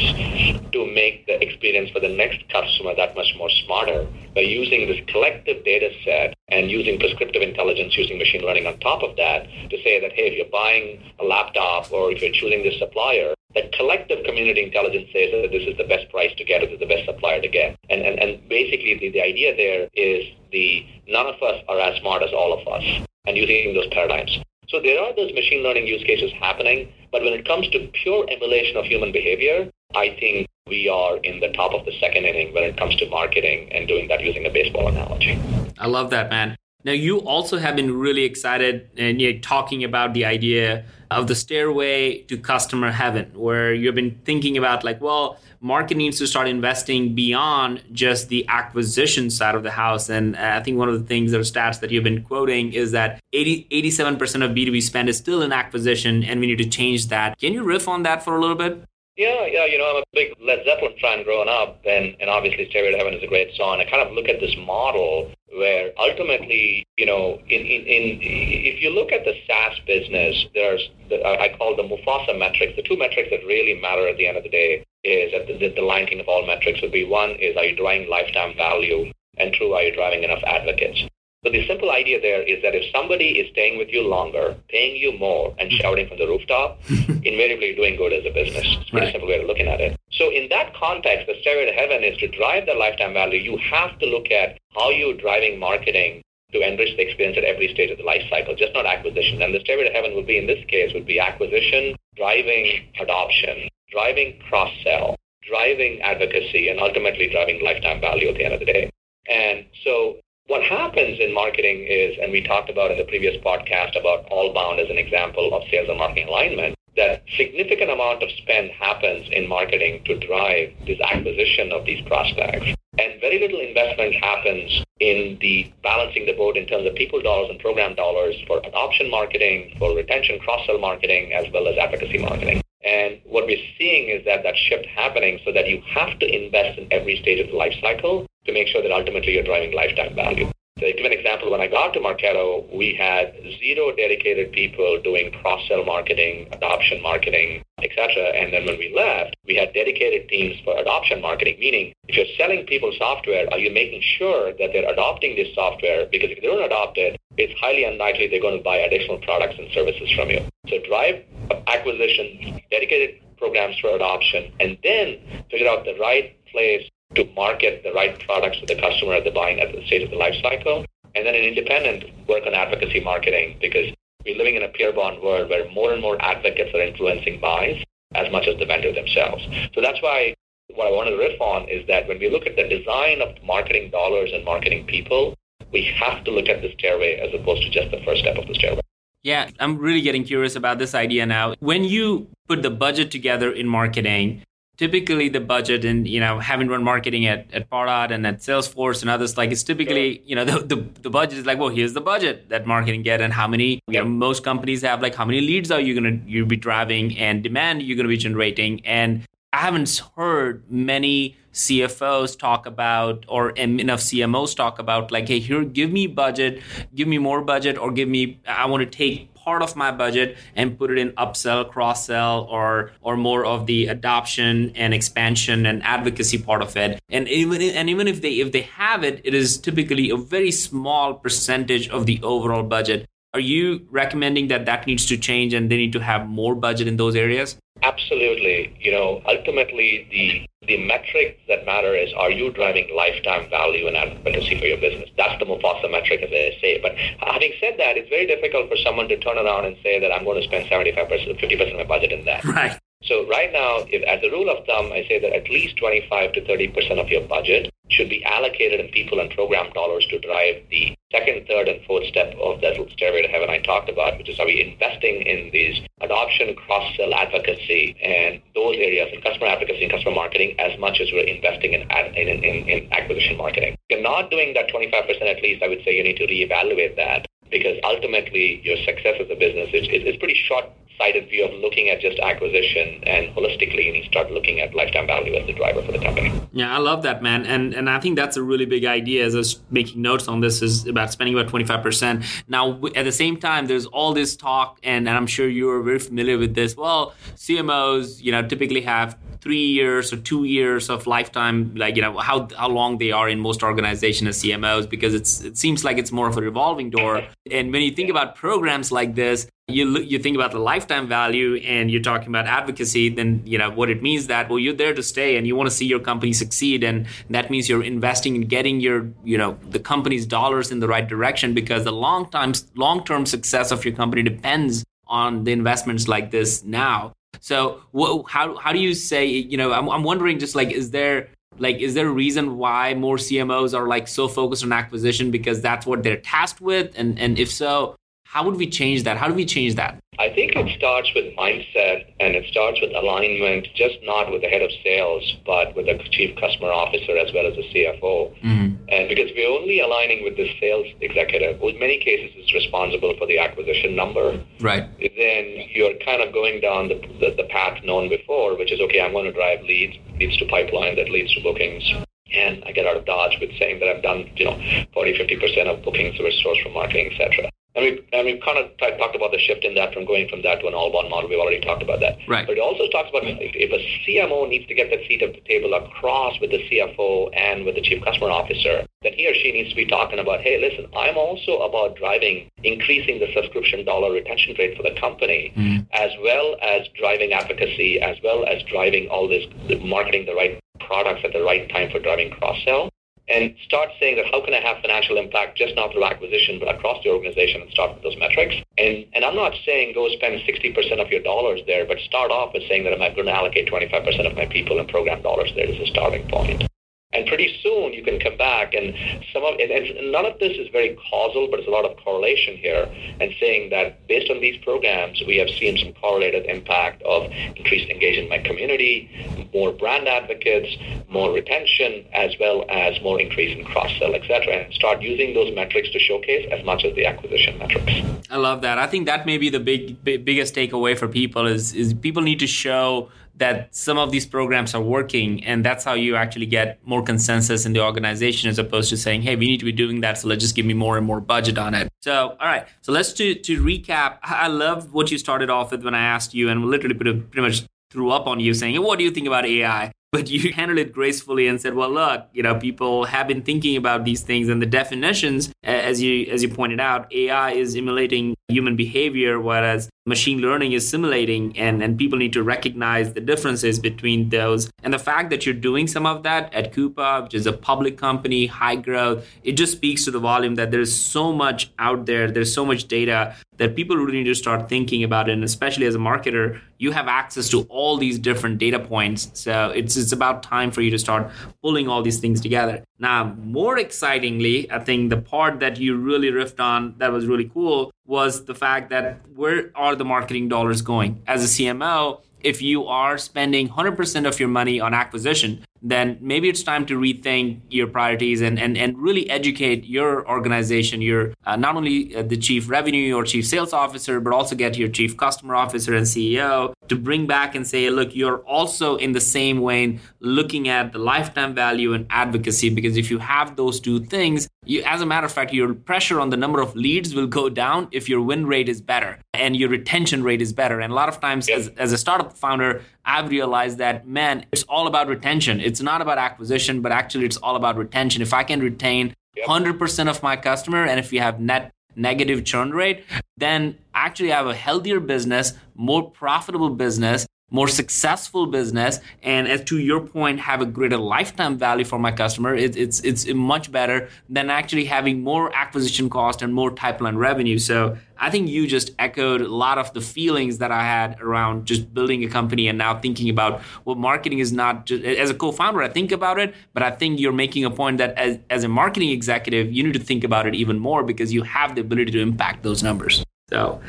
to 0.73 0.87
make 0.93 1.25
the 1.27 1.41
experience 1.41 1.89
for 1.91 2.01
the 2.01 2.09
next 2.09 2.47
customer 2.53 2.95
that 2.95 3.15
much 3.15 3.33
more 3.39 3.49
smarter 3.65 4.07
by 4.35 4.43
using 4.43 4.87
this 4.89 5.01
collective 5.09 5.65
data 5.65 5.89
set 6.05 6.35
and 6.49 6.71
using 6.71 6.99
prescriptive 6.99 7.41
intelligence, 7.41 7.97
using 7.97 8.19
machine 8.19 8.43
learning 8.43 8.67
on 8.67 8.79
top 8.81 9.03
of 9.03 9.17
that 9.17 9.49
to 9.71 9.77
say 9.83 10.01
that, 10.01 10.13
hey, 10.13 10.29
if 10.29 10.37
you're 10.37 10.53
buying 10.53 11.01
a 11.19 11.25
laptop 11.25 11.91
or 11.93 12.13
if 12.13 12.21
you're 12.21 12.33
choosing 12.33 12.63
this 12.63 12.79
supplier, 12.79 13.33
the 13.55 13.71
collective 13.77 14.25
community 14.25 14.63
intelligence 14.63 15.09
says 15.13 15.31
that 15.31 15.51
this 15.51 15.63
is 15.67 15.77
the 15.79 15.85
best 15.85 16.11
price 16.11 16.35
to 16.37 16.45
get, 16.45 16.61
this 16.61 16.71
is 16.71 16.81
the 16.81 16.87
best 16.87 17.07
supplier 17.07 17.41
to 17.41 17.49
get. 17.49 17.77
And, 17.89 18.03
and, 18.03 18.19
and 18.19 18.49
basically 18.49 18.99
the, 18.99 19.11
the 19.11 19.23
idea 19.23 19.57
there 19.57 19.89
is 19.95 20.27
the 20.51 20.87
none 21.09 21.27
of 21.27 21.41
us 21.43 21.63
are 21.69 21.79
as 21.79 22.01
smart 22.01 22.23
as 22.23 22.33
all 22.33 22.53
of 22.53 22.67
us 22.67 22.85
and 23.27 23.37
using 23.37 23.75
those 23.75 23.89
paradigms. 23.93 24.39
So 24.69 24.81
there 24.81 24.99
are 25.01 25.15
those 25.15 25.33
machine 25.35 25.63
learning 25.63 25.87
use 25.87 26.03
cases 26.03 26.33
happening, 26.41 26.93
but 27.13 27.23
when 27.23 27.33
it 27.33 27.47
comes 27.47 27.69
to 27.71 27.89
pure 28.03 28.27
emulation 28.29 28.77
of 28.77 28.85
human 28.85 29.13
behavior, 29.13 29.71
I 29.95 30.17
think 30.19 30.49
we 30.67 30.89
are 30.89 31.19
in 31.19 31.41
the 31.41 31.53
top 31.53 31.73
of 31.73 31.85
the 31.85 31.93
second 32.01 32.25
inning 32.25 32.55
when 32.55 32.65
it 32.65 32.77
comes 32.77 32.97
to 32.97 33.09
marketing 33.09 33.71
and 33.73 33.87
doing 33.87 34.09
that 34.09 34.21
using 34.21 34.47
a 34.47 34.51
baseball 34.51 34.89
analogy. 34.89 35.39
I 35.79 35.87
love 35.87 36.11
that, 36.11 36.31
man. 36.31 36.57
Now, 36.85 36.93
you 36.93 37.21
also 37.21 37.57
have 37.57 37.77
been 37.77 37.99
really 37.99 38.25
excited 38.25 38.91
and 38.99 39.21
you're 39.21 39.39
talking 39.39 39.85
about 39.85 40.13
the 40.13 40.27
idea 40.27 40.85
of 41.11 41.29
the 41.29 41.35
stairway 41.35 42.19
to 42.23 42.37
customer 42.37 42.91
heaven, 42.91 43.31
where 43.35 43.73
you've 43.73 43.95
been 43.95 44.21
thinking 44.25 44.59
about, 44.59 44.85
like, 44.85 45.01
well, 45.01 45.39
market 45.61 45.97
needs 45.97 46.19
to 46.19 46.27
start 46.27 46.47
investing 46.47 47.15
beyond 47.15 47.83
just 47.93 48.29
the 48.29 48.47
acquisition 48.49 49.31
side 49.31 49.55
of 49.55 49.63
the 49.63 49.71
house. 49.71 50.11
And 50.11 50.37
uh, 50.37 50.53
I 50.57 50.63
think 50.63 50.77
one 50.77 50.91
of 50.91 51.01
the 51.01 51.07
things 51.07 51.33
or 51.33 51.41
stats 51.41 51.81
that 51.81 51.91
you've 51.91 52.05
been 52.05 52.23
quoting 52.23 52.75
is 52.75 52.91
that 52.93 53.21
80, 53.33 53.67
87% 53.71 54.45
of 54.45 54.51
B2B 54.51 54.83
spend 54.83 55.09
is 55.09 55.17
still 55.17 55.41
in 55.41 55.53
acquisition, 55.53 56.23
and 56.23 56.39
we 56.39 56.47
need 56.47 56.59
to 56.59 56.69
change 56.69 57.07
that. 57.09 57.39
Can 57.39 57.55
you 57.55 57.63
riff 57.63 57.89
on 57.89 58.03
that 58.03 58.23
for 58.23 58.37
a 58.37 58.41
little 58.41 58.57
bit? 58.57 58.85
Yeah, 59.17 59.47
yeah, 59.47 59.65
you 59.67 59.79
know, 59.79 59.87
I'm 59.95 60.03
a 60.03 60.05
big 60.13 60.35
Led 60.43 60.65
Zeppelin 60.67 60.95
fan 61.01 61.23
growing 61.23 61.49
up, 61.49 61.79
and, 61.87 62.17
and 62.19 62.29
obviously 62.29 62.69
Stairway 62.69 62.91
to 62.91 62.99
Heaven 62.99 63.15
is 63.15 63.23
a 63.23 63.29
great 63.31 63.55
song. 63.55 63.79
I 63.79 63.89
kind 63.89 64.03
of 64.03 64.13
look 64.13 64.29
at 64.29 64.41
this 64.41 64.55
model 64.59 65.31
where 65.55 65.93
ultimately, 65.99 66.85
you 66.99 67.07
know, 67.07 67.39
in, 67.47 67.61
in, 67.63 67.87
in 67.87 68.19
if 68.21 68.83
you 68.83 68.91
look 68.91 69.13
at 69.13 69.25
the 69.25 69.39
SaaS 69.47 69.79
business, 69.87 70.35
there's, 70.53 70.91
the, 71.09 71.23
I 71.23 71.55
call 71.57 71.77
the 71.77 71.87
Mufasa 71.87 72.37
metrics. 72.37 72.75
The 72.75 72.83
two 72.83 72.99
metrics 72.99 73.31
that 73.31 73.47
really 73.47 73.79
matter 73.81 74.09
at 74.09 74.17
the 74.17 74.27
end 74.27 74.37
of 74.37 74.43
the 74.43 74.51
day 74.51 74.85
is 75.05 75.31
that 75.31 75.47
the, 75.47 75.71
the, 75.71 75.83
lion 75.83 76.07
king 76.07 76.19
of 76.19 76.27
all 76.27 76.45
metrics 76.45 76.83
would 76.83 76.91
be 76.91 77.07
one 77.07 77.39
is 77.39 77.57
are 77.57 77.65
you 77.65 77.77
driving 77.77 78.11
lifetime 78.11 78.57
value, 78.57 79.13
and 79.39 79.55
two, 79.55 79.75
are 79.75 79.83
you 79.83 79.95
driving 79.95 80.25
enough 80.25 80.43
advocates? 80.43 81.07
So 81.45 81.53
the 81.53 81.67
simple 81.67 81.91
idea 81.91 82.21
there 82.21 82.41
is 82.41 82.63
that 82.63 82.75
if 82.75 82.91
somebody 82.91 83.37
is 83.37 83.53
staying 83.53 83.77
with 83.77 83.89
you 83.93 84.01
longer, 84.01 84.57
paying 84.71 84.97
you 84.97 85.13
more, 85.19 85.55
and 85.59 85.71
hmm. 85.71 85.77
shouting 85.77 86.09
from 86.09 86.17
the 86.17 86.27
rooftop, 86.27 86.81
invariably 86.89 87.69
you're 87.69 87.77
doing 87.77 87.97
good 87.97 88.15
as 88.15 88.25
a 88.25 88.33
business. 88.33 88.65
It's 88.65 88.89
a 88.89 88.91
pretty 88.91 89.07
right. 89.07 89.13
simple 89.13 89.29
way 89.29 89.41
of 89.41 89.47
looking 89.47 89.69
at 89.69 89.81
it. 89.81 90.01
So 90.11 90.33
in 90.33 90.49
that 90.49 90.75
context, 90.75 91.27
the 91.27 91.37
stairway 91.43 91.67
to 91.67 91.77
heaven 91.77 92.03
is 92.03 92.17
to 92.19 92.29
drive 92.29 92.65
the 92.65 92.73
lifetime 92.73 93.13
value. 93.13 93.39
You 93.39 93.59
have 93.59 93.99
to 93.99 94.07
look 94.07 94.31
at 94.31 94.57
how 94.73 94.89
you're 94.89 95.21
driving 95.21 95.61
marketing 95.61 96.23
to 96.53 96.65
enrich 96.65 96.97
the 96.97 97.03
experience 97.03 97.37
at 97.37 97.45
every 97.45 97.69
stage 97.75 97.91
of 97.91 97.99
the 97.99 98.05
life 98.05 98.23
cycle, 98.31 98.55
just 98.57 98.73
not 98.73 98.87
acquisition. 98.87 99.43
And 99.43 99.53
the 99.53 99.61
stairway 99.61 99.85
to 99.85 99.93
heaven 99.93 100.15
would 100.15 100.27
be, 100.27 100.39
in 100.39 100.47
this 100.47 100.65
case, 100.65 100.95
would 100.95 101.05
be 101.05 101.21
acquisition, 101.21 101.95
driving 102.17 102.89
adoption, 103.01 103.69
driving 103.91 104.39
cross-sell, 104.49 105.17
driving 105.45 106.01
advocacy, 106.01 106.71
and 106.71 106.81
ultimately 106.81 107.29
driving 107.29 107.63
lifetime 107.63 108.01
value 108.01 108.29
at 108.29 108.37
the 108.37 108.45
end 108.45 108.55
of 108.55 108.61
the 108.61 108.67
day. 108.67 108.89
And 109.29 109.67
so 109.83 110.17
what 110.47 110.63
happens 110.63 111.19
in 111.21 111.33
marketing 111.33 111.87
is, 111.89 112.17
and 112.21 112.31
we 112.31 112.43
talked 112.43 112.71
about 112.71 112.91
in 112.91 112.99
the 112.99 113.05
previous 113.05 113.37
podcast 113.43 113.99
about 113.99 114.29
Allbound 114.31 114.79
as 114.79 114.91
an 114.91 114.99
example 114.99 115.55
of 115.55 115.63
sales 115.71 115.89
and 115.89 115.99
marketing 115.99 116.29
alignment, 116.29 116.75
that 116.97 117.23
significant 117.37 117.91
amount 117.91 118.23
of 118.23 118.31
spend 118.39 118.71
happens 118.71 119.27
in 119.33 119.49
marketing 119.49 120.05
to 120.05 120.19
drive 120.21 120.71
this 120.87 121.01
acquisition 121.01 121.73
of 121.73 121.85
these 121.85 122.05
prospects. 122.07 122.71
And 122.99 123.21
very 123.21 123.41
little 123.41 123.59
investment 123.59 124.15
happens 124.15 124.85
in 125.01 125.39
the 125.41 125.73
balancing 125.83 126.27
the 126.27 126.35
boat 126.35 126.57
in 126.57 126.67
terms 126.67 126.87
of 126.87 126.95
people 126.95 127.21
dollars 127.21 127.51
and 127.51 127.59
program 127.59 127.97
dollars 127.97 128.37
for 128.47 128.59
adoption 128.63 129.11
marketing, 129.11 129.75
for 129.79 129.97
retention 129.97 130.39
cross-sell 130.39 130.79
marketing, 130.79 131.33
as 131.33 131.51
well 131.53 131.67
as 131.67 131.77
advocacy 131.79 132.19
marketing. 132.19 132.63
And 132.85 133.19
what 133.25 133.47
we're 133.47 133.65
seeing 133.77 134.11
is 134.11 134.25
that 134.27 134.45
that 134.45 134.55
shift 134.57 134.87
happening 134.87 135.41
so 135.45 135.51
that 135.51 135.67
you 135.67 135.83
have 135.89 136.17
to 136.21 136.27
invest 136.29 136.79
in 136.79 136.87
every 136.93 137.19
stage 137.21 137.41
of 137.41 137.49
the 137.51 137.57
life 137.57 137.75
cycle 137.81 138.27
to 138.47 138.53
make 138.53 138.69
sure 138.69 138.83
that 138.83 138.93
ultimately 138.93 139.35
you're 139.35 139.45
driving 139.45 139.75
lifetime 139.75 140.15
value. 140.15 140.51
To 140.79 140.93
give 140.93 141.07
an 141.07 141.13
example, 141.13 141.53
when 141.53 141.61
I 141.61 141.69
got 141.69 141.95
to 141.95 142.01
Marketo, 142.01 142.67
we 142.75 142.95
had 142.95 143.33
zero 143.63 143.95
dedicated 143.95 144.51
people 144.51 145.01
doing 145.01 145.31
cross-sell 145.41 145.85
marketing, 145.85 146.49
adoption 146.51 147.01
marketing, 147.01 147.63
etc. 147.81 148.35
And 148.35 148.53
then 148.53 148.67
when 148.67 148.79
we 148.79 148.93
left, 148.93 149.37
we 149.47 149.55
had 149.55 149.73
dedicated 149.73 150.29
teams 150.29 150.59
for 150.65 150.77
adoption 150.77 151.23
marketing, 151.23 151.59
meaning 151.61 151.93
if 152.09 152.17
you're 152.17 152.35
selling 152.37 152.67
people 152.67 152.93
software, 152.99 153.47
are 153.53 153.59
you 153.59 153.73
making 153.73 154.03
sure 154.19 154.53
that 154.53 154.71
they're 154.73 154.91
adopting 154.91 155.37
this 155.37 155.55
software? 155.55 156.07
Because 156.11 156.31
if 156.33 156.43
they 156.43 156.49
don't 156.49 156.65
adopt 156.65 156.99
it, 156.99 157.21
it's 157.37 157.55
highly 157.61 157.85
unlikely 157.85 158.27
they're 158.27 158.43
going 158.43 158.59
to 158.59 158.65
buy 158.65 158.79
additional 158.79 159.19
products 159.19 159.55
and 159.59 159.71
services 159.73 160.11
from 160.17 160.31
you. 160.31 160.41
So 160.69 160.79
drive 160.89 161.23
acquisition, 161.69 162.61
dedicated 162.71 163.23
programs 163.39 163.79
for 163.79 163.95
adoption, 163.95 164.53
and 164.59 164.77
then 164.83 165.19
figure 165.51 165.69
out 165.69 165.85
the 165.85 165.95
right 166.01 166.35
place 166.51 166.89
to 167.15 167.25
market 167.35 167.83
the 167.83 167.93
right 167.93 168.19
products 168.21 168.59
to 168.61 168.67
the 168.67 168.81
customer 168.81 169.15
at 169.15 169.25
the 169.25 169.31
buying 169.31 169.61
at 169.61 169.73
the 169.73 169.85
stage 169.87 170.03
of 170.03 170.11
the 170.11 170.17
life 170.17 170.35
cycle. 170.43 170.85
And 171.15 171.27
then 171.27 171.35
an 171.35 171.45
independent 171.45 172.05
work 172.29 172.45
on 172.47 172.55
advocacy 172.55 173.01
marketing 173.01 173.59
because 173.61 173.95
we're 174.25 174.37
living 174.37 174.57
in 174.57 174.63
a 174.63 174.69
peer 174.69 174.93
bond 174.93 175.23
world 175.23 175.49
where 175.49 175.71
more 175.71 175.93
and 175.93 176.03
more 176.03 176.21
advocates 176.21 176.75
are 176.75 176.81
influencing 176.81 177.41
buys 177.41 177.83
as 178.15 178.31
much 178.33 178.47
as 178.49 178.59
the 178.59 178.67
vendor 178.67 178.93
themselves. 178.93 179.47
So 179.75 179.81
that's 179.81 180.01
why 180.03 180.35
what 180.75 180.89
I 180.89 180.91
wanted 180.91 181.11
to 181.11 181.17
riff 181.17 181.41
on 181.41 181.69
is 181.69 181.87
that 181.89 182.09
when 182.09 182.19
we 182.19 182.31
look 182.31 182.47
at 182.47 182.57
the 182.57 182.67
design 182.69 183.21
of 183.21 183.31
marketing 183.45 183.91
dollars 183.91 184.31
and 184.33 184.45
marketing 184.45 184.87
people, 184.87 185.35
we 185.73 185.85
have 186.01 186.25
to 186.25 186.31
look 186.31 186.49
at 186.49 186.63
the 186.63 186.73
stairway 186.79 187.17
as 187.17 187.39
opposed 187.39 187.63
to 187.63 187.71
just 187.71 187.91
the 187.91 188.03
first 188.05 188.23
step 188.23 188.37
of 188.37 188.47
the 188.47 188.55
stairway. 188.55 188.81
Yeah, 189.23 189.51
I'm 189.59 189.79
really 189.79 190.03
getting 190.03 190.25
curious 190.25 190.55
about 190.55 190.79
this 190.79 190.95
idea 190.95 191.27
now. 191.27 191.55
When 191.61 191.85
you 191.85 192.29
put 192.47 192.63
the 192.63 192.71
budget 192.71 193.11
together 193.11 193.51
in 193.51 193.67
marketing, 193.67 194.43
typically 194.77 195.29
the 195.29 195.41
budget 195.41 195.85
and 195.85 196.09
you 196.09 196.19
know 196.19 196.41
having 196.41 196.69
run 196.69 196.83
marketing 196.83 197.27
at, 197.27 197.47
at 197.53 197.71
Pardot 197.71 198.11
and 198.11 198.27
at 198.27 198.39
Salesforce 198.41 199.03
and 199.03 199.11
others 199.11 199.37
like 199.37 199.51
it's 199.53 199.63
typically 199.63 200.21
you 200.27 200.35
know 200.35 200.45
the, 200.51 200.59
the, 200.61 200.77
the 201.03 201.11
budget 201.11 201.39
is 201.39 201.47
like 201.47 201.59
well 201.59 201.69
here's 201.69 201.93
the 201.93 202.01
budget 202.01 202.49
that 202.49 202.67
marketing 202.67 203.03
get 203.03 203.21
and 203.21 203.33
how 203.33 203.47
many 203.47 203.81
you 203.87 203.99
know 204.01 204.05
most 204.05 204.43
companies 204.43 204.83
have 204.83 205.01
like 205.01 205.15
how 205.15 205.25
many 205.25 205.41
leads 205.41 205.71
are 205.71 205.81
you 205.81 205.95
gonna 205.95 206.19
you 206.27 206.45
be 206.45 206.57
driving 206.57 207.17
and 207.19 207.43
demand 207.43 207.83
you're 207.83 207.97
gonna 207.97 208.09
be 208.09 208.17
generating. 208.17 208.85
And 208.85 209.27
I 209.53 209.59
haven't 209.59 210.03
heard 210.17 210.65
many 210.69 211.37
CFOs 211.53 212.37
talk 212.37 212.67
about 212.67 213.25
or 213.29 213.51
enough 213.51 214.01
CMOs 214.01 214.57
talk 214.57 214.81
about 214.81 215.13
like 215.13 215.29
hey 215.29 215.39
here 215.39 215.63
give 215.65 215.93
me 215.93 216.09
budget 216.09 216.61
give 216.95 217.07
me 217.07 217.19
more 217.19 217.43
budget 217.43 217.79
or 217.79 217.93
give 217.93 218.09
me 218.09 218.41
I 218.49 218.67
want 218.67 218.81
to 218.81 218.99
take 218.99 219.33
part 219.45 219.63
of 219.63 219.77
my 219.77 219.91
budget 219.91 220.37
and 220.57 220.79
put 220.79 220.91
it 220.91 220.99
in 220.99 221.11
upsell, 221.13 221.69
cross 221.71 222.07
sell, 222.07 222.45
or 222.51 222.93
or 223.03 223.17
more 223.17 223.45
of 223.45 223.67
the 223.67 223.87
adoption 223.89 224.73
and 224.75 224.95
expansion 224.95 225.67
and 225.67 225.83
advocacy 225.83 226.39
part 226.39 226.63
of 226.63 226.77
it. 226.77 227.01
And 227.11 227.29
even 227.29 227.61
and 227.63 227.91
even 227.91 228.09
if 228.09 228.23
they 228.23 228.41
if 228.41 228.53
they 228.53 228.63
have 228.63 229.05
it, 229.05 229.21
it 229.25 229.35
is 229.35 229.59
typically 229.59 230.11
a 230.11 230.17
very 230.17 230.51
small 230.51 231.15
percentage 231.15 231.89
of 231.89 232.07
the 232.07 232.21
overall 232.23 232.63
budget. 232.63 233.07
Are 233.35 233.41
you 233.41 233.87
recommending 233.91 234.49
that 234.49 234.67
that 234.67 234.87
needs 234.87 235.07
to 235.07 235.17
change 235.17 235.55
and 235.55 235.71
they 235.71 235.77
need 235.77 235.93
to 235.93 236.01
have 236.01 236.29
more 236.29 236.55
budget 236.55 236.87
in 236.87 236.97
those 236.97 237.17
areas? 237.17 237.57
Absolutely. 237.85 238.75
You 238.81 238.93
know, 238.93 239.23
ultimately 239.27 240.09
the 240.11 240.49
the 240.67 240.79
metric 240.87 241.39
that 241.47 241.67
matter 241.67 241.95
is 241.95 242.11
are 242.15 242.31
you 242.31 242.51
driving 242.51 242.89
lifetime 242.97 243.51
value 243.51 243.87
and 243.87 243.97
advocacy 243.97 244.59
for 244.59 244.65
your 244.65 244.79
business? 244.79 245.11
That's 245.19 245.39
the 245.39 245.45
most 245.45 245.63
Mufasa 245.63 245.91
metric, 245.91 246.23
as 246.23 246.31
I 246.31 246.57
say. 246.61 246.81
But 246.81 246.97
having 247.21 247.53
said 247.61 247.75
that, 247.77 247.99
it's 247.99 248.09
very 248.09 248.27
difficult 248.27 248.71
for 248.71 248.77
someone 248.79 249.09
to 249.09 249.19
turn 249.19 249.37
around 249.37 249.67
and 249.67 249.77
say 249.83 250.01
that 250.01 250.11
I'm 250.11 250.25
going 250.25 250.41
to 250.41 250.47
spend 250.49 250.67
75%, 250.71 250.97
50% 250.97 251.71
of 251.71 251.77
my 251.77 251.85
budget 251.85 252.13
in 252.13 252.25
that. 252.25 252.45
Right. 252.45 252.79
So 253.03 253.29
right 253.29 253.53
now, 253.53 253.85
if 253.89 254.03
as 254.05 254.25
a 254.25 254.31
rule 254.33 254.49
of 254.49 254.65
thumb, 254.65 254.91
I 254.91 255.05
say 255.07 255.21
that 255.21 255.33
at 255.35 255.51
least 255.51 255.77
25 255.77 256.33
to 256.33 256.41
30% 256.41 256.99
of 256.99 257.09
your 257.11 257.21
budget 257.29 257.71
should 257.95 258.09
be 258.09 258.25
allocated 258.25 258.81
in 258.81 258.89
people 258.89 259.21
and 259.21 259.31
program 259.31 259.73
dollars 259.73 260.07
to 260.11 260.19
drive 260.19 260.63
the 260.71 260.95
second, 261.13 261.47
third, 261.47 261.69
and 261.69 261.85
fourth 261.87 262.07
step 262.07 262.35
of 262.43 262.61
that 262.61 262.75
stairway 262.93 263.23
to 263.23 263.29
heaven 263.29 263.49
I 263.49 263.59
talked 263.59 263.89
about, 263.89 264.19
which 264.19 264.29
is 264.29 264.39
are 264.41 264.47
we 264.47 264.61
investing 264.61 265.23
in 265.23 265.51
these 265.53 265.81
adoption, 266.01 266.55
cross-sell 266.57 267.15
advocacy, 267.15 267.97
and 268.03 268.43
those 268.55 268.77
areas 268.77 269.11
in 269.13 269.23
customer 269.23 269.47
advocacy 269.47 269.85
and 269.85 269.93
customer 269.93 270.15
marketing 270.15 270.59
as 270.59 270.79
much 270.79 271.01
as 271.01 271.09
we're 271.13 271.25
investing 271.25 271.73
in, 271.73 271.83
in, 271.83 272.29
in, 272.29 272.69
in 272.69 272.93
acquisition 272.93 273.37
marketing. 273.37 273.77
If 273.89 273.99
you're 273.99 274.03
not 274.03 274.31
doing 274.31 274.55
that 274.55 274.69
25% 274.69 274.91
at 275.23 275.43
least, 275.43 275.63
I 275.63 275.69
would 275.69 275.83
say 275.85 275.97
you 275.97 276.03
need 276.03 276.17
to 276.19 276.27
reevaluate 276.27 276.97
that 276.97 277.27
because 277.51 277.79
ultimately 277.85 278.61
your 278.65 278.77
success 278.85 279.15
as 279.21 279.31
a 279.31 279.37
business 279.37 279.71
is, 279.73 279.87
is, 279.89 280.03
is 280.03 280.17
pretty 280.17 280.35
short 280.35 280.65
sided 280.99 281.29
view 281.29 281.45
of 281.45 281.53
looking 281.61 281.89
at 281.89 282.01
just 282.01 282.19
acquisition 282.21 283.03
and 283.05 283.35
holistically 283.35 283.95
you 283.95 284.05
start 284.05 284.31
looking 284.31 284.61
at 284.61 284.75
lifetime 284.75 285.07
value 285.07 285.35
as 285.35 285.47
the 285.47 285.53
driver 285.53 285.83
for 285.83 285.93
the 285.93 285.99
company. 285.99 286.33
Yeah, 286.53 286.75
I 286.75 286.79
love 286.79 287.03
that, 287.03 287.23
man. 287.23 287.47
And 287.47 287.75
and 287.75 287.91
I 287.91 287.99
think 288.01 288.17
that's 288.17 288.37
a 288.37 288.43
really 288.43 288.67
big 288.67 288.85
idea 288.85 289.25
as 289.25 289.35
I 289.35 289.39
was 289.39 289.61
making 289.71 290.03
notes 290.03 290.29
on 290.29 290.41
this 290.41 290.63
is 290.63 290.87
about 290.87 291.13
spending 291.13 291.37
about 291.37 291.53
25%. 291.53 292.45
Now, 292.49 292.81
at 292.95 293.05
the 293.05 293.13
same 293.13 293.37
time, 293.39 293.67
there's 293.67 293.87
all 293.87 294.13
this 294.13 294.37
talk, 294.37 294.79
and, 294.83 295.09
and 295.09 295.17
I'm 295.17 295.27
sure 295.27 295.49
you're 295.49 295.83
very 295.83 295.99
familiar 295.99 296.39
with 296.39 296.55
this. 296.55 296.77
Well, 296.77 297.15
CMOs, 297.37 298.23
you 298.23 298.33
know, 298.33 298.47
typically 298.47 298.83
have 298.83 299.19
three 299.45 299.67
years 299.67 300.11
or 300.11 300.17
two 300.17 300.45
years 300.45 300.89
of 300.89 301.07
lifetime, 301.07 301.75
like, 301.77 301.97
you 301.97 302.03
know, 302.03 302.17
how, 302.17 302.49
how 302.57 302.69
long 302.69 302.97
they 302.97 303.13
are 303.13 303.29
in 303.29 303.39
most 303.39 303.63
organizations 303.63 304.29
as 304.29 304.43
CMOs, 304.43 304.89
because 304.89 305.13
it's, 305.13 305.43
it 305.43 305.59
seems 305.59 305.85
like 305.85 305.99
it's 305.99 306.11
more 306.11 306.27
of 306.27 306.39
a 306.39 306.41
revolving 306.41 306.89
door. 306.89 307.23
And 307.51 307.71
when 307.71 307.83
you 307.83 307.91
think 307.91 308.09
about 308.09 308.37
programs 308.37 308.91
like 308.91 309.15
this, 309.15 309.47
you 309.69 309.99
you 309.99 310.19
think 310.19 310.37
about 310.37 310.53
the 310.53 310.59
lifetime 310.59 311.09
value 311.09 311.57
and 311.57 311.91
you're 311.91 312.03
talking 312.03 312.29
about 312.29 312.47
advocacy 312.47 313.09
then 313.09 313.41
you 313.47 313.57
know 313.57 313.71
what 313.71 313.89
it 313.89 314.03
means 314.03 314.27
that 314.27 314.51
well 314.51 314.59
you're 314.59 314.75
there 314.75 314.93
to 314.93 315.03
stay 315.03 315.39
and 315.39 315.47
you 315.47 315.57
want 315.57 315.67
to 315.67 315.75
see 315.75 315.87
your 315.87 316.01
company 316.01 316.35
succeed 316.35 316.85
and 316.85 317.07
that 317.31 317.51
means 317.51 317.67
you're 317.67 317.83
investing 317.83 318.37
in 318.37 318.43
getting 318.43 318.79
your 318.79 319.09
you 319.25 319.39
know 319.39 319.57
the 319.71 319.79
company's 319.79 320.27
dollars 320.27 320.71
in 320.71 320.81
the 320.81 320.87
right 320.87 321.09
direction 321.09 321.55
because 321.55 321.83
the 321.85 321.93
long 321.93 322.29
time 322.29 322.53
long 322.77 323.03
term 323.05 323.25
success 323.25 323.71
of 323.71 323.87
your 323.87 323.95
company 323.95 324.23
depends 324.23 324.85
on 325.07 325.45
the 325.45 325.53
investments 325.53 326.09
like 326.09 326.31
this 326.31 326.63
now 326.63 327.15
so 327.45 327.83
wh- 327.95 328.27
how 328.27 328.57
how 328.57 328.73
do 328.73 328.79
you 328.79 328.95
say 328.95 329.27
you 329.27 329.59
know 329.59 329.71
I'm, 329.71 329.87
I'm 329.91 330.03
wondering 330.03 330.39
just 330.39 330.55
like 330.55 330.71
is 330.73 330.93
there 330.93 331.29
like 331.59 331.77
is 331.77 331.93
there 331.93 332.09
a 332.09 332.11
reason 332.11 332.57
why 332.57 332.95
more 332.95 333.17
cmos 333.17 333.79
are 333.79 333.87
like 333.87 334.09
so 334.09 334.29
focused 334.29 334.65
on 334.65 334.73
acquisition 334.73 335.31
because 335.31 335.61
that's 335.61 335.85
what 335.85 336.03
they're 336.03 336.17
tasked 336.17 336.63
with? 336.63 336.93
And 336.97 337.19
and 337.19 337.39
if 337.39 337.51
so 337.53 337.97
how 338.35 338.43
would 338.43 338.57
we 338.57 338.67
change 338.67 339.05
that? 339.05 339.17
How 339.17 339.29
do 339.29 339.35
we 339.35 339.47
change 339.47 339.77
that? 339.77 340.03
I 340.19 340.29
think 340.29 340.57
it 340.57 340.67
starts 340.77 341.09
with 341.15 341.31
mindset 341.39 342.11
and 342.19 342.35
it 342.35 342.45
starts 342.51 342.81
with 342.83 342.91
alignment, 342.91 343.69
just 343.77 343.95
not 344.03 344.33
with 344.33 344.43
the 344.43 344.49
head 344.49 344.61
of 344.61 344.71
sales, 344.83 345.23
but 345.47 345.77
with 345.77 345.87
the 345.87 345.95
chief 346.11 346.35
customer 346.35 346.75
officer 346.75 347.17
as 347.17 347.31
well 347.33 347.47
as 347.47 347.55
the 347.55 347.63
CFO. 347.71 348.35
Mm-hmm. 348.43 348.91
And 348.91 349.09
because 349.09 349.31
we're 349.39 349.55
only 349.55 349.79
aligning 349.79 350.25
with 350.27 350.37
the 350.37 350.51
sales 350.59 350.87
executive, 351.01 351.61
who 351.61 351.69
in 351.69 351.79
many 351.79 352.03
cases 352.03 352.35
is 352.35 352.53
responsible 352.53 353.15
for 353.19 353.27
the 353.29 353.39
acquisition 353.39 353.95
number, 353.95 354.43
right? 354.59 354.91
Then 354.99 355.71
you're 355.71 355.95
kind 356.05 356.19
of 356.21 356.35
going 356.35 356.61
down 356.61 356.89
the, 356.91 356.99
the, 357.23 357.39
the 357.39 357.47
path 357.55 357.79
known 357.85 358.09
before, 358.09 358.59
which 358.59 358.73
is 358.73 358.81
okay, 358.91 359.01
I'm 359.01 359.13
going 359.13 359.31
to 359.31 359.33
drive 359.33 359.63
leads, 359.63 359.95
leads 360.19 360.37
to 360.39 360.47
pipeline 360.47 360.97
that 360.97 361.09
leads 361.09 361.33
to 361.35 361.41
bookings 361.41 361.87
and 362.35 362.65
I 362.67 362.73
get 362.73 362.85
out 362.85 362.97
of 362.97 363.05
dodge 363.05 363.39
with 363.41 363.51
saying 363.61 363.79
that 363.79 363.89
I've 363.89 364.03
done, 364.03 364.27
you 364.35 364.47
know, 364.47 364.59
40, 364.93 365.15
50% 365.23 365.71
of 365.71 365.85
bookings 365.85 366.19
were 366.19 366.35
sourced 366.43 366.63
from 366.65 366.73
marketing, 366.73 367.13
etc. 367.13 367.49
And 367.75 367.85
we've, 367.85 368.05
and 368.13 368.25
we've 368.27 368.43
kind 368.43 368.57
of 368.57 368.71
talked 368.79 369.17
about 369.17 369.33
the 369.33 369.39
shift 369.39 369.65
in 369.65 369.75
that 369.75 369.93
from 369.93 370.07
going 370.07 370.29
from 370.29 370.43
that 370.43 370.61
to 370.63 370.67
an 370.71 370.75
Allbound 370.75 371.11
model. 371.11 371.29
We've 371.29 371.43
already 371.43 371.61
talked 371.61 371.83
about 371.83 371.99
that. 372.01 372.19
Right. 372.29 372.47
But 372.47 372.57
it 372.57 372.63
also 372.63 372.87
talks 372.91 373.11
about 373.11 373.27
if, 373.27 373.51
if 373.51 373.71
a 373.75 373.83
CMO 374.07 374.49
needs 374.49 374.67
to 374.69 374.75
get 374.75 374.91
that 374.91 375.03
seat 375.09 375.23
at 375.23 375.35
the 375.35 375.43
table 375.43 375.75
across 375.75 376.39
with 376.41 376.51
the 376.55 376.63
CFO 376.71 377.35
and 377.35 377.65
with 377.67 377.75
the 377.75 377.83
chief 377.83 377.99
customer 378.05 378.31
officer, 378.31 378.87
then 379.03 379.13
he 379.19 379.27
or 379.27 379.35
she 379.35 379.51
needs 379.51 379.71
to 379.71 379.77
be 379.77 379.87
talking 379.87 380.21
about, 380.21 380.41
hey, 380.41 380.63
listen, 380.63 380.87
I'm 380.95 381.19
also 381.19 381.67
about 381.67 381.97
driving, 381.99 382.47
increasing 382.63 383.19
the 383.19 383.27
subscription 383.35 383.85
dollar 383.85 384.13
retention 384.13 384.55
rate 384.57 384.77
for 384.77 384.85
the 384.85 384.95
company, 385.01 385.53
mm-hmm. 385.57 385.83
as 385.93 386.15
well 386.23 386.55
as 386.63 386.87
driving 386.95 387.33
advocacy, 387.33 388.01
as 388.01 388.17
well 388.23 388.47
as 388.47 388.63
driving 388.71 389.09
all 389.11 389.27
this, 389.27 389.51
marketing 389.83 390.27
the 390.27 390.35
right 390.35 390.63
products 390.79 391.23
at 391.25 391.33
the 391.33 391.43
right 391.43 391.69
time 391.71 391.91
for 391.91 391.99
driving 391.99 392.31
cross-sell 392.31 392.94
and 393.29 393.55
start 393.65 393.89
saying 393.99 394.17
that 394.17 394.27
how 394.31 394.45
can 394.45 394.53
I 394.53 394.61
have 394.61 394.83
financial 394.83 395.17
impact 395.17 395.57
just 395.57 395.75
not 395.75 395.93
through 395.93 396.05
acquisition, 396.05 396.59
but 396.59 396.75
across 396.75 397.03
the 397.03 397.11
organization 397.11 397.63
and 397.63 397.71
start 397.71 397.95
with 397.95 398.03
those 398.03 398.17
metrics. 398.19 398.57
And, 398.77 399.07
and 399.15 399.25
I'm 399.25 399.37
not 399.37 399.55
saying 399.65 399.95
go 399.95 400.09
spend 400.11 400.41
60% 400.41 401.01
of 401.01 401.09
your 401.09 401.23
dollars 401.23 401.61
there, 401.67 401.87
but 401.87 401.99
start 402.01 402.31
off 402.31 402.53
with 402.53 402.69
saying 402.69 402.85
that 402.85 402.93
I'm 402.93 403.15
going 403.15 403.27
to 403.27 403.33
allocate 403.33 403.71
25% 403.71 404.31
of 404.31 404.37
my 404.37 404.47
people 404.47 404.79
and 404.79 404.89
program 404.89 405.23
dollars 405.23 405.51
there 405.57 405.67
as 405.67 405.81
a 405.81 405.87
starting 405.87 406.29
point. 406.29 406.69
And 407.15 407.27
pretty 407.27 407.57
soon 407.63 407.93
you 407.93 408.03
can 408.03 408.19
come 408.19 408.37
back 408.37 408.75
and 408.75 408.95
some 409.33 409.45
of 409.45 409.55
and, 409.61 410.13
none 410.13 410.27
of 410.27 410.39
this 410.39 410.57
is 410.57 410.69
very 410.69 410.97
causal, 411.11 411.49
but 411.51 411.59
there's 411.59 411.69
a 411.69 411.71
lot 411.71 411.85
of 411.85 411.97
correlation 411.99 412.57
here 412.57 412.89
and 413.21 413.33
saying 413.39 413.71
that 413.71 414.07
based 414.09 414.31
on 414.31 414.41
these 414.41 414.63
programs, 414.65 415.23
we 415.27 415.37
have 415.37 415.49
seen 415.49 415.79
some 415.79 415.93
correlated 415.95 416.47
impact 416.47 417.03
of 417.03 417.31
increased 417.57 417.91
engagement 417.91 418.25
in 418.25 418.29
my 418.29 418.39
community, 418.39 419.09
more 419.53 419.73
brand 419.73 420.09
advocates, 420.09 420.77
more 421.09 421.33
retention, 421.33 422.05
as 422.13 422.35
well 422.41 422.65
as 422.69 423.01
more 423.03 423.21
increase 423.21 423.57
in 423.57 423.65
cross-sell, 423.65 424.15
etc. 424.15 424.65
And 424.65 424.75
start 424.75 425.03
using 425.03 425.35
those 425.35 425.55
metrics 425.55 425.91
to 425.91 425.99
showcase 425.99 426.49
as 426.51 426.65
much 426.65 426.85
as 426.85 426.95
the 426.95 427.07
acquisition 427.07 427.59
metrics. 427.59 427.93
I 428.31 428.37
love 428.37 428.63
that. 428.63 428.79
I 428.79 428.87
think 428.87 429.07
that 429.07 429.27
may 429.27 429.39
be 429.39 429.51
the 429.51 429.61
big, 429.61 430.03
big 430.03 430.25
biggest 430.25 430.55
takeaway 430.55 430.97
for 430.99 431.09
people 431.09 431.47
is 431.47 431.75
is 431.75 431.95
people 431.95 432.23
need 432.23 432.41
to 432.41 432.47
show 432.47 433.11
that 433.37 433.75
some 433.75 433.99
of 433.99 434.13
these 434.13 434.27
programs 434.27 434.75
are 434.75 434.83
working 434.83 435.45
and 435.45 435.65
that's 435.65 435.85
how 435.85 435.95
you 435.95 436.17
actually 436.17 436.47
get 436.47 436.79
more 436.87 437.03
consensus 437.03 437.67
in 437.67 437.73
the 437.73 437.81
organization 437.81 438.49
as 438.49 438.59
opposed 438.59 438.91
to 438.91 438.97
saying 438.97 439.23
hey 439.23 439.37
we 439.37 439.47
need 439.47 439.59
to 439.59 439.65
be 439.65 439.73
doing 439.73 440.01
that 440.01 440.19
so 440.19 440.29
let's 440.29 440.43
just 440.43 440.55
give 440.55 440.67
me 440.67 440.75
more 440.75 440.97
and 440.97 441.07
more 441.07 441.21
budget 441.21 441.59
on 441.59 441.75
it. 441.75 441.89
So 442.03 442.37
all 442.41 442.47
right. 442.47 442.67
So 442.83 442.93
let's 442.93 443.13
to, 443.15 443.35
to 443.35 443.63
recap. 443.63 444.19
I 444.23 444.49
love 444.49 444.93
what 444.93 445.11
you 445.11 445.19
started 445.19 445.51
off 445.51 445.71
with 445.71 445.85
when 445.85 445.95
i 445.95 446.05
asked 446.05 446.35
you 446.35 446.49
and 446.49 446.65
literally 446.65 446.95
pretty 446.95 447.41
much 447.41 447.65
threw 447.91 448.11
up 448.11 448.27
on 448.27 448.41
you 448.41 448.55
saying 448.55 448.81
what 448.83 448.99
do 448.99 449.05
you 449.05 449.11
think 449.11 449.27
about 449.27 449.47
ai 449.47 449.93
but 450.13 450.29
you 450.29 450.53
handled 450.53 450.79
it 450.79 450.93
gracefully 450.93 451.47
and 451.47 451.61
said 451.61 451.75
well 451.75 451.91
look 451.91 452.29
you 452.33 452.43
know 452.43 452.55
people 452.59 453.05
have 453.05 453.27
been 453.27 453.43
thinking 453.43 453.77
about 453.77 454.05
these 454.05 454.23
things 454.23 454.49
and 454.49 454.63
the 454.63 454.67
definitions. 454.67 455.51
As 455.63 456.03
you 456.03 456.27
as 456.31 456.43
you 456.43 456.49
pointed 456.49 456.81
out 456.81 457.13
ai 457.13 457.53
is 457.53 457.75
emulating 457.77 458.35
human 458.49 458.77
behavior 458.77 459.41
whereas 459.41 459.89
machine 460.07 460.39
learning 460.39 460.73
is 460.73 460.87
simulating 460.87 461.57
and, 461.57 461.83
and 461.83 461.97
people 461.97 462.19
need 462.19 462.33
to 462.35 462.43
recognize 462.43 463.15
the 463.15 463.21
differences 463.21 463.79
between 463.79 464.29
those. 464.29 464.71
And 464.83 464.93
the 464.93 464.99
fact 464.99 465.31
that 465.31 465.47
you're 465.47 465.55
doing 465.55 465.87
some 465.87 466.05
of 466.05 466.23
that 466.25 466.53
at 466.53 466.73
coupa 466.75 467.23
which 467.23 467.35
is 467.35 467.47
a 467.47 467.53
public 467.53 467.97
company 467.97 468.47
high 468.47 468.77
growth 468.77 469.27
it 469.43 469.53
just 469.53 469.73
speaks 469.73 470.05
to 470.05 470.11
the 470.11 470.19
volume 470.19 470.57
that 470.57 470.71
there's 470.71 470.95
so 470.95 471.33
much 471.33 471.73
out 471.79 472.05
there. 472.05 472.31
There's 472.31 472.53
so 472.53 472.67
much 472.67 472.87
data 472.87 473.35
that 473.57 473.77
people 473.77 473.97
really 473.97 474.19
need 474.19 474.25
to 474.25 474.35
start 474.35 474.69
thinking 474.69 475.05
about. 475.05 475.29
It 475.29 475.33
and 475.33 475.45
especially 475.45 475.87
as 475.87 475.95
a 475.95 475.99
marketer 475.99 476.61
you 476.77 476.91
have 476.93 477.09
access 477.09 477.49
to 477.49 477.63
all 477.71 477.97
these 477.97 478.19
different 478.19 478.59
data 478.59 478.79
points. 478.79 479.31
So 479.33 479.73
it's 479.75 479.97
it's 479.97 480.13
about 480.13 480.43
time 480.43 480.71
for 480.71 480.83
you 480.83 480.91
to 480.91 480.99
start 480.99 481.31
pulling 481.63 481.89
all 481.89 482.03
these 482.03 482.21
things 482.21 482.43
together 482.43 482.85
now 482.99 483.35
more 483.43 483.79
excitingly 483.79 484.71
i 484.71 484.79
think 484.79 485.11
the 485.11 485.17
part 485.17 485.61
that 485.61 485.79
you 485.79 485.97
really 485.97 486.31
riffed 486.31 486.61
on 486.61 486.95
that 486.99 487.13
was 487.13 487.27
really 487.27 487.51
cool 487.53 487.93
was 488.07 488.45
the 488.45 488.55
fact 488.55 488.91
that 488.91 489.21
where 489.35 489.71
are 489.75 489.97
the 489.97 490.05
marketing 490.05 490.49
dollars 490.49 490.83
going? 490.83 491.23
As 491.27 491.43
a 491.43 491.47
CMO, 491.47 492.21
if 492.41 492.61
you 492.61 492.87
are 492.87 493.17
spending 493.17 493.69
100% 493.69 494.27
of 494.27 494.39
your 494.39 494.49
money 494.49 494.79
on 494.81 494.93
acquisition, 494.93 495.65
then 495.85 496.17
maybe 496.19 496.49
it's 496.49 496.63
time 496.63 496.87
to 496.87 496.99
rethink 496.99 497.61
your 497.69 497.87
priorities 497.87 498.41
and, 498.41 498.59
and, 498.59 498.79
and 498.79 498.97
really 498.97 499.29
educate 499.29 499.85
your 499.85 500.27
organization, 500.27 501.03
your 501.03 501.35
uh, 501.45 501.57
not 501.57 501.77
only 501.77 502.17
uh, 502.17 502.23
the 502.23 502.39
chief 502.39 502.71
revenue 502.71 503.15
or 503.15 503.23
chief 503.23 503.47
sales 503.47 503.75
officer, 503.75 504.19
but 504.19 504.33
also 504.33 504.57
get 504.57 504.79
your 504.79 504.89
chief 504.89 505.15
customer 505.19 505.55
officer 505.55 505.95
and 505.95 506.07
CEO 506.07 506.73
to 506.89 506.97
bring 506.97 507.27
back 507.27 507.55
and 507.55 507.67
say, 507.67 507.91
look, 507.91 508.17
you're 508.17 508.39
also 508.39 508.97
in 508.97 509.13
the 509.13 509.21
same 509.21 509.61
way 509.61 509.99
looking 510.21 510.69
at 510.69 510.93
the 510.93 510.99
lifetime 510.99 511.55
value 511.55 511.93
and 511.93 512.07
advocacy, 512.09 512.71
because 512.71 512.97
if 512.97 513.11
you 513.11 513.19
have 513.19 513.57
those 513.57 513.79
two 513.79 514.01
things, 514.01 514.49
you, 514.65 514.83
as 514.85 515.03
a 515.03 515.07
matter 515.07 515.27
of 515.27 515.33
fact, 515.33 515.53
your 515.53 515.75
pressure 515.75 516.19
on 516.19 516.31
the 516.31 516.37
number 516.39 516.61
of 516.61 516.75
leads 516.75 517.15
will 517.15 517.27
go 517.27 517.51
down 517.51 517.89
if 517.93 518.09
your 518.09 518.23
win 518.23 518.47
rate 518.47 518.71
is 518.71 518.81
better 518.81 519.19
and 519.35 519.55
your 519.55 519.69
retention 519.69 520.23
rate 520.23 520.41
is 520.41 520.55
better. 520.55 520.81
And 520.81 520.91
a 520.91 520.97
lot 520.97 521.11
of 521.11 521.21
times, 521.21 521.51
as, 521.51 521.69
as 521.77 521.93
a 521.93 521.99
startup 521.99 522.33
founder, 522.33 522.83
I've 523.05 523.29
realized 523.29 523.79
that, 523.79 524.07
man, 524.07 524.47
it's 524.53 524.63
all 524.65 524.87
about 524.87 525.09
retention. 525.09 525.61
It's 525.61 525.83
not 525.83 526.01
about 526.01 526.19
acquisition, 526.19 526.81
but 526.81 526.93
actually, 526.93 527.27
it's 527.27 527.37
all 527.37 527.57
about 527.57 527.77
retention. 527.77 528.23
If 528.23 528.33
I 528.33 528.45
can 528.45 528.61
retain 528.61 529.15
100% 529.47 530.09
of 530.09 530.23
my 530.23 530.37
customer, 530.37 530.85
and 530.85 530.99
if 530.99 531.13
you 531.13 531.21
have 531.21 531.41
net 531.41 531.71
negative 531.97 532.45
churn 532.45 532.73
rate, 532.73 533.05
then 533.37 533.79
actually 533.95 534.33
I 534.33 534.37
have 534.37 534.47
a 534.47 534.55
healthier 534.55 535.01
business, 535.01 535.53
more 535.75 536.11
profitable 536.11 536.71
business, 536.71 537.27
more 537.55 537.69
successful 537.69 538.47
business 538.47 538.99
and 539.23 539.47
as 539.47 539.63
to 539.63 539.79
your 539.79 540.01
point 540.01 540.41
have 540.41 540.61
a 540.61 540.67
greater 540.67 540.97
lifetime 540.97 541.57
value 541.57 541.85
for 541.85 542.01
my 542.01 542.11
customer 542.11 542.53
it, 542.53 542.77
it's 542.77 543.01
it's 543.01 543.27
much 543.33 543.71
better 543.71 544.09
than 544.29 544.51
actually 544.51 544.85
having 544.85 545.23
more 545.23 545.55
acquisition 545.55 546.11
cost 546.11 546.43
and 546.43 546.53
more 546.53 546.73
pipeline 546.73 547.17
revenue. 547.17 547.59
So 547.59 547.97
i 548.19 548.29
think 548.29 548.49
you 548.49 548.67
just 548.67 548.91
echoed 548.99 549.41
a 549.41 549.49
lot 549.49 549.79
of 549.79 549.93
the 549.93 550.01
feelings 550.01 550.59
that 550.59 550.73
i 550.73 550.83
had 550.83 551.21
around 551.21 551.67
just 551.67 551.93
building 551.95 552.25
a 552.25 552.29
company 552.29 552.67
and 552.67 552.79
now 552.79 552.99
thinking 552.99 553.29
about 553.29 553.63
well 553.85 553.97
marketing 553.97 554.41
is 554.41 554.53
not 554.53 554.87
just 554.87 555.05
as 555.05 555.31
a 555.31 555.35
co-founder 555.35 555.83
i 555.83 555.89
think 555.89 556.13
about 556.13 556.39
it 556.39 556.55
but 556.73 556.83
i 556.83 556.91
think 556.91 557.21
you're 557.21 557.33
making 557.33 557.65
a 557.65 557.71
point 557.71 557.99
that 557.99 558.17
as, 558.17 558.39
as 558.51 558.65
a 558.65 558.69
marketing 558.69 559.11
executive 559.11 559.73
you 559.73 559.83
need 559.83 559.93
to 559.93 559.99
think 559.99 560.25
about 560.25 560.47
it 560.47 560.55
even 560.55 560.79
more 560.79 561.03
because 561.03 561.33
you 561.33 561.43
have 561.43 561.75
the 561.75 561.81
ability 561.81 562.11
to 562.13 562.21
impact 562.21 562.63
those 562.63 562.83
numbers. 562.83 563.25
So 563.51 563.81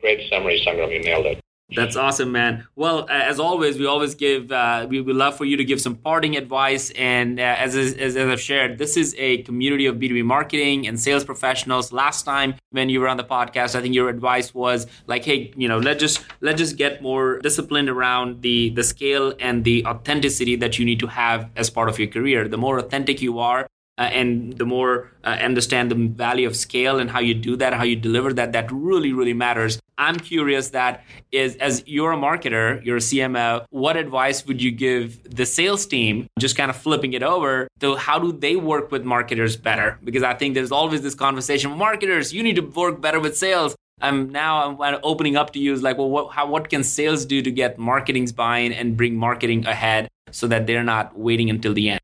great 0.00 0.28
summary 0.30 0.62
sangram 0.64 0.92
you 0.92 1.02
nailed 1.02 1.26
it 1.26 1.40
That's 1.76 1.96
awesome, 1.96 2.32
man. 2.32 2.66
Well, 2.76 3.06
as 3.10 3.38
always, 3.38 3.78
we 3.78 3.84
always 3.84 4.14
give, 4.14 4.50
uh, 4.50 4.86
we 4.88 5.02
would 5.02 5.16
love 5.16 5.36
for 5.36 5.44
you 5.44 5.58
to 5.58 5.64
give 5.64 5.82
some 5.82 5.96
parting 5.96 6.34
advice. 6.34 6.90
And 6.92 7.38
uh, 7.38 7.42
as, 7.42 7.76
as, 7.76 7.94
as 7.94 8.16
I've 8.16 8.40
shared, 8.40 8.78
this 8.78 8.96
is 8.96 9.14
a 9.18 9.42
community 9.42 9.84
of 9.84 9.96
B2B 9.96 10.24
marketing 10.24 10.86
and 10.88 10.98
sales 10.98 11.24
professionals. 11.24 11.92
Last 11.92 12.22
time 12.22 12.54
when 12.70 12.88
you 12.88 13.00
were 13.00 13.08
on 13.08 13.18
the 13.18 13.24
podcast, 13.24 13.74
I 13.74 13.82
think 13.82 13.94
your 13.94 14.08
advice 14.08 14.54
was 14.54 14.86
like, 15.06 15.26
hey, 15.26 15.52
you 15.56 15.68
know, 15.68 15.78
let's 15.78 16.00
just, 16.00 16.24
let's 16.40 16.58
just 16.58 16.76
get 16.76 17.02
more 17.02 17.38
disciplined 17.40 17.90
around 17.90 18.40
the, 18.40 18.70
the 18.70 18.82
scale 18.82 19.34
and 19.38 19.62
the 19.62 19.84
authenticity 19.84 20.56
that 20.56 20.78
you 20.78 20.86
need 20.86 21.00
to 21.00 21.06
have 21.06 21.50
as 21.54 21.68
part 21.68 21.90
of 21.90 21.98
your 21.98 22.08
career. 22.08 22.48
The 22.48 22.56
more 22.56 22.78
authentic 22.78 23.20
you 23.20 23.40
are, 23.40 23.66
uh, 23.98 24.02
and 24.02 24.56
the 24.56 24.64
more 24.64 25.10
uh, 25.24 25.30
understand 25.30 25.90
the 25.90 25.96
value 25.96 26.46
of 26.46 26.56
scale 26.56 27.00
and 27.00 27.10
how 27.10 27.18
you 27.18 27.34
do 27.34 27.56
that, 27.56 27.74
how 27.74 27.82
you 27.82 27.96
deliver 27.96 28.32
that, 28.32 28.52
that 28.52 28.70
really, 28.70 29.12
really 29.12 29.32
matters. 29.32 29.80
I'm 29.98 30.20
curious 30.20 30.68
that 30.70 31.04
is 31.32 31.56
as 31.56 31.82
you're 31.86 32.12
a 32.12 32.16
marketer, 32.16 32.84
you're 32.84 32.98
a 32.98 33.00
CMO, 33.00 33.64
what 33.70 33.96
advice 33.96 34.46
would 34.46 34.62
you 34.62 34.70
give 34.70 35.36
the 35.36 35.44
sales 35.44 35.84
team? 35.84 36.28
Just 36.38 36.56
kind 36.56 36.70
of 36.70 36.76
flipping 36.76 37.12
it 37.14 37.24
over 37.24 37.66
to 37.80 37.96
how 37.96 38.20
do 38.20 38.30
they 38.30 38.54
work 38.54 38.92
with 38.92 39.04
marketers 39.04 39.56
better? 39.56 39.98
Because 40.04 40.22
I 40.22 40.34
think 40.34 40.54
there's 40.54 40.70
always 40.70 41.02
this 41.02 41.16
conversation, 41.16 41.72
marketers, 41.72 42.32
you 42.32 42.44
need 42.44 42.56
to 42.56 42.62
work 42.62 43.00
better 43.00 43.18
with 43.18 43.36
sales. 43.36 43.74
I'm 44.00 44.30
now 44.30 44.80
I'm 44.80 45.00
opening 45.02 45.34
up 45.34 45.52
to 45.54 45.58
you 45.58 45.72
is 45.72 45.82
like, 45.82 45.98
well, 45.98 46.08
what, 46.08 46.32
how, 46.32 46.46
what 46.46 46.70
can 46.70 46.84
sales 46.84 47.26
do 47.26 47.42
to 47.42 47.50
get 47.50 47.80
marketing's 47.80 48.30
buy-in 48.30 48.72
and 48.72 48.96
bring 48.96 49.16
marketing 49.16 49.66
ahead 49.66 50.06
so 50.30 50.46
that 50.46 50.68
they're 50.68 50.84
not 50.84 51.18
waiting 51.18 51.50
until 51.50 51.74
the 51.74 51.88
end? 51.90 52.00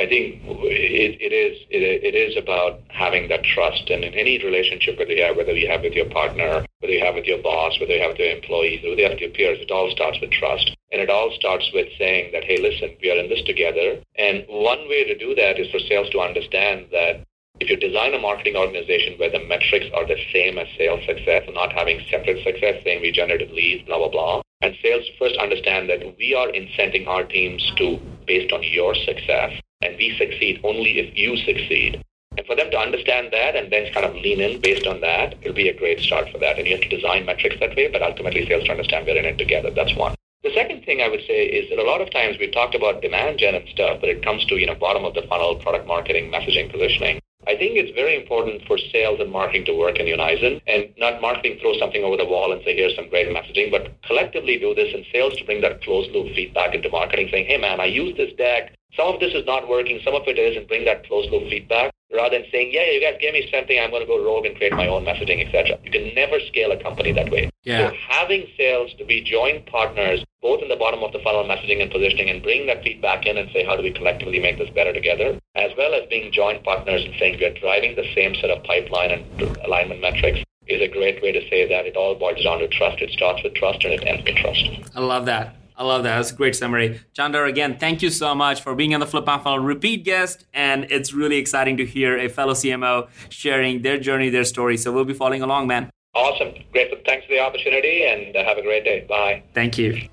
I 0.00 0.06
think 0.06 0.40
it, 0.46 1.20
it 1.20 1.32
is 1.36 1.60
it, 1.68 1.84
it 1.84 2.16
is 2.16 2.32
about 2.40 2.80
having 2.88 3.28
that 3.28 3.44
trust, 3.44 3.90
and 3.90 4.00
in 4.02 4.14
any 4.14 4.40
relationship 4.40 4.96
whether 4.96 5.12
you 5.12 5.20
have 5.28 5.36
whether 5.36 5.52
you 5.52 5.68
have 5.68 5.82
with 5.82 5.92
your 5.92 6.08
partner, 6.08 6.64
whether 6.80 6.94
you 6.94 7.04
have 7.04 7.16
with 7.16 7.28
your 7.28 7.42
boss, 7.42 7.76
whether 7.78 7.92
you 7.92 8.00
have 8.00 8.16
with 8.16 8.24
your 8.24 8.32
employees, 8.32 8.80
whether 8.80 8.96
you 8.96 9.04
have 9.04 9.20
with 9.20 9.28
your 9.28 9.36
peers, 9.36 9.60
it 9.60 9.70
all 9.70 9.92
starts 9.92 10.16
with 10.24 10.32
trust, 10.32 10.72
and 10.88 11.02
it 11.04 11.10
all 11.10 11.28
starts 11.36 11.68
with 11.74 11.92
saying 11.98 12.32
that 12.32 12.48
hey, 12.48 12.56
listen, 12.56 12.96
we 13.02 13.12
are 13.12 13.20
in 13.20 13.28
this 13.28 13.44
together, 13.44 14.00
and 14.16 14.40
one 14.48 14.88
way 14.88 15.04
to 15.04 15.18
do 15.20 15.34
that 15.34 15.60
is 15.60 15.68
for 15.68 15.84
sales 15.84 16.08
to 16.16 16.24
understand 16.24 16.88
that 16.92 17.20
if 17.60 17.68
you 17.68 17.76
design 17.76 18.14
a 18.14 18.18
marketing 18.18 18.56
organization 18.56 19.20
where 19.20 19.30
the 19.30 19.44
metrics 19.44 19.92
are 19.92 20.08
the 20.08 20.16
same 20.32 20.56
as 20.56 20.68
sales 20.78 21.04
success, 21.04 21.44
not 21.52 21.76
having 21.76 22.00
separate 22.08 22.40
success, 22.40 22.80
saying 22.88 23.02
we 23.02 23.12
generated 23.12 23.52
leads, 23.52 23.84
blah 23.84 23.98
blah 23.98 24.08
blah, 24.08 24.40
and 24.62 24.72
sales 24.80 25.04
first 25.18 25.36
understand 25.36 25.90
that 25.90 26.00
we 26.16 26.32
are 26.32 26.48
incenting 26.48 27.04
our 27.06 27.24
teams 27.28 27.60
to 27.76 28.00
based 28.24 28.48
on 28.54 28.62
your 28.62 28.94
success, 28.94 29.52
and 29.82 29.96
we 29.96 30.16
succeed 30.16 30.60
only 30.64 30.98
if 30.98 31.16
you 31.16 31.36
succeed. 31.38 32.02
And 32.36 32.46
for 32.46 32.54
them 32.54 32.70
to 32.70 32.78
understand 32.78 33.30
that 33.32 33.56
and 33.56 33.72
then 33.72 33.92
kind 33.92 34.06
of 34.06 34.14
lean 34.14 34.40
in 34.40 34.60
based 34.60 34.86
on 34.86 35.00
that, 35.00 35.34
it'll 35.42 35.54
be 35.54 35.68
a 35.68 35.78
great 35.78 36.00
start 36.00 36.30
for 36.30 36.38
that. 36.38 36.58
And 36.58 36.66
you 36.66 36.74
have 36.76 36.82
to 36.82 36.96
design 36.96 37.26
metrics 37.26 37.56
that 37.60 37.76
way, 37.76 37.88
but 37.88 38.02
ultimately 38.02 38.46
sales 38.46 38.64
to 38.64 38.70
understand 38.70 39.06
we're 39.06 39.18
in 39.18 39.24
it 39.24 39.38
together. 39.38 39.70
That's 39.70 39.94
one. 39.96 40.14
The 40.42 40.54
second 40.54 40.84
thing 40.84 41.02
I 41.02 41.08
would 41.08 41.20
say 41.26 41.46
is 41.46 41.68
that 41.68 41.78
a 41.78 41.84
lot 41.84 42.00
of 42.00 42.10
times 42.10 42.38
we've 42.38 42.52
talked 42.52 42.74
about 42.74 43.02
demand 43.02 43.38
gen 43.38 43.54
and 43.54 43.68
stuff, 43.68 44.00
but 44.00 44.08
it 44.08 44.24
comes 44.24 44.44
to, 44.46 44.56
you 44.56 44.66
know, 44.66 44.74
bottom 44.74 45.04
of 45.04 45.12
the 45.14 45.22
funnel, 45.28 45.56
product 45.56 45.86
marketing, 45.86 46.32
messaging, 46.32 46.70
positioning. 46.70 47.20
I 47.46 47.56
think 47.56 47.76
it's 47.76 47.94
very 47.94 48.16
important 48.16 48.62
for 48.66 48.78
sales 48.78 49.18
and 49.20 49.32
marketing 49.32 49.64
to 49.66 49.76
work 49.76 49.98
in 49.98 50.06
unison 50.06 50.60
and 50.66 50.88
not 50.98 51.20
marketing 51.20 51.58
throw 51.60 51.76
something 51.78 52.04
over 52.04 52.16
the 52.16 52.24
wall 52.24 52.52
and 52.52 52.62
say, 52.64 52.76
here's 52.76 52.94
some 52.96 53.08
great 53.08 53.28
messaging, 53.28 53.70
but 53.70 53.92
collectively 54.02 54.58
do 54.58 54.74
this 54.74 54.94
and 54.94 55.04
sales 55.12 55.36
to 55.36 55.44
bring 55.44 55.60
that 55.62 55.82
closed 55.82 56.10
loop 56.12 56.34
feedback 56.34 56.74
into 56.74 56.88
marketing 56.88 57.28
saying, 57.30 57.46
hey 57.46 57.56
man, 57.56 57.80
I 57.80 57.86
use 57.86 58.16
this 58.16 58.32
deck. 58.36 58.72
Some 58.96 59.14
of 59.14 59.20
this 59.20 59.34
is 59.34 59.46
not 59.46 59.68
working, 59.68 60.00
some 60.04 60.14
of 60.14 60.22
it 60.26 60.38
is, 60.38 60.56
and 60.56 60.66
bring 60.66 60.84
that 60.84 61.06
closed 61.06 61.30
loop 61.30 61.48
feedback 61.48 61.92
rather 62.12 62.38
than 62.38 62.46
saying, 62.50 62.70
yeah, 62.72 62.90
you 62.90 63.00
guys 63.00 63.16
gave 63.20 63.32
me 63.32 63.48
something, 63.52 63.78
I'm 63.78 63.90
going 63.90 64.02
to 64.02 64.06
go 64.06 64.22
rogue 64.22 64.44
and 64.44 64.56
create 64.56 64.72
my 64.72 64.88
own 64.88 65.04
messaging, 65.04 65.46
etc. 65.46 65.78
You 65.84 65.90
can 65.90 66.14
never 66.14 66.40
scale 66.48 66.72
a 66.72 66.82
company 66.82 67.12
that 67.12 67.30
way. 67.30 67.50
Yeah. 67.62 67.90
So 67.90 67.96
having 68.08 68.46
sales 68.56 68.90
to 68.98 69.04
be 69.04 69.22
joint 69.22 69.66
partners, 69.66 70.24
both 70.42 70.62
in 70.62 70.68
the 70.68 70.76
bottom 70.76 71.04
of 71.04 71.12
the 71.12 71.20
funnel 71.20 71.44
messaging 71.44 71.80
and 71.80 71.90
positioning, 71.90 72.30
and 72.30 72.42
bring 72.42 72.66
that 72.66 72.82
feedback 72.82 73.26
in 73.26 73.38
and 73.38 73.48
say, 73.52 73.64
how 73.64 73.76
do 73.76 73.82
we 73.82 73.92
collectively 73.92 74.40
make 74.40 74.58
this 74.58 74.70
better 74.70 74.92
together, 74.92 75.38
as 75.54 75.70
well 75.76 75.94
as 75.94 76.08
being 76.08 76.32
joint 76.32 76.64
partners 76.64 77.04
and 77.04 77.14
saying 77.18 77.38
we 77.38 77.46
are 77.46 77.54
driving 77.54 77.94
the 77.94 78.06
same 78.14 78.34
set 78.34 78.50
of 78.50 78.64
pipeline 78.64 79.10
and 79.10 79.24
alignment 79.64 80.00
metrics 80.00 80.40
is 80.66 80.80
a 80.80 80.88
great 80.88 81.22
way 81.22 81.32
to 81.32 81.40
say 81.48 81.68
that 81.68 81.86
it 81.86 81.96
all 81.96 82.14
boils 82.14 82.42
down 82.42 82.58
to 82.60 82.68
trust. 82.68 83.02
It 83.02 83.10
starts 83.10 83.42
with 83.42 83.54
trust 83.54 83.84
and 83.84 83.92
it 83.92 84.06
ends 84.06 84.22
with 84.24 84.36
trust. 84.36 84.64
I 84.94 85.00
love 85.00 85.26
that. 85.26 85.56
I 85.80 85.84
love 85.84 86.02
that. 86.02 86.16
That's 86.16 86.30
a 86.30 86.34
great 86.34 86.54
summary. 86.54 87.00
Chandar, 87.14 87.46
again, 87.46 87.78
thank 87.78 88.02
you 88.02 88.10
so 88.10 88.34
much 88.34 88.60
for 88.60 88.74
being 88.74 88.92
on 88.92 89.00
the 89.00 89.06
Flip 89.06 89.24
My 89.24 89.38
Funnel 89.38 89.60
repeat 89.60 90.04
guest. 90.04 90.44
And 90.52 90.84
it's 90.92 91.14
really 91.14 91.38
exciting 91.38 91.78
to 91.78 91.86
hear 91.86 92.18
a 92.18 92.28
fellow 92.28 92.52
CMO 92.52 93.08
sharing 93.30 93.80
their 93.80 93.98
journey, 93.98 94.28
their 94.28 94.44
story. 94.44 94.76
So 94.76 94.92
we'll 94.92 95.06
be 95.06 95.14
following 95.14 95.40
along, 95.40 95.68
man. 95.68 95.88
Awesome. 96.14 96.52
Great. 96.72 96.90
Thanks 97.06 97.24
for 97.24 97.32
the 97.32 97.40
opportunity 97.40 98.04
and 98.04 98.36
uh, 98.36 98.44
have 98.44 98.58
a 98.58 98.62
great 98.62 98.84
day. 98.84 99.06
Bye. 99.08 99.42
Thank 99.54 99.78
you. 99.78 100.06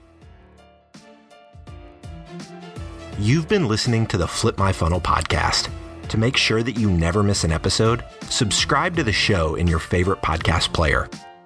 You've 3.19 3.49
been 3.49 3.67
listening 3.67 4.05
to 4.07 4.17
the 4.17 4.27
Flip 4.27 4.57
My 4.57 4.71
Funnel 4.71 5.01
podcast. 5.01 5.69
To 6.07 6.17
make 6.17 6.37
sure 6.37 6.63
that 6.63 6.77
you 6.77 6.89
never 6.89 7.23
miss 7.23 7.43
an 7.43 7.51
episode, 7.51 8.05
subscribe 8.29 8.95
to 8.95 9.03
the 9.03 9.11
show 9.11 9.55
in 9.55 9.67
your 9.67 9.79
favorite 9.79 10.21
podcast 10.21 10.71
player 10.71 11.09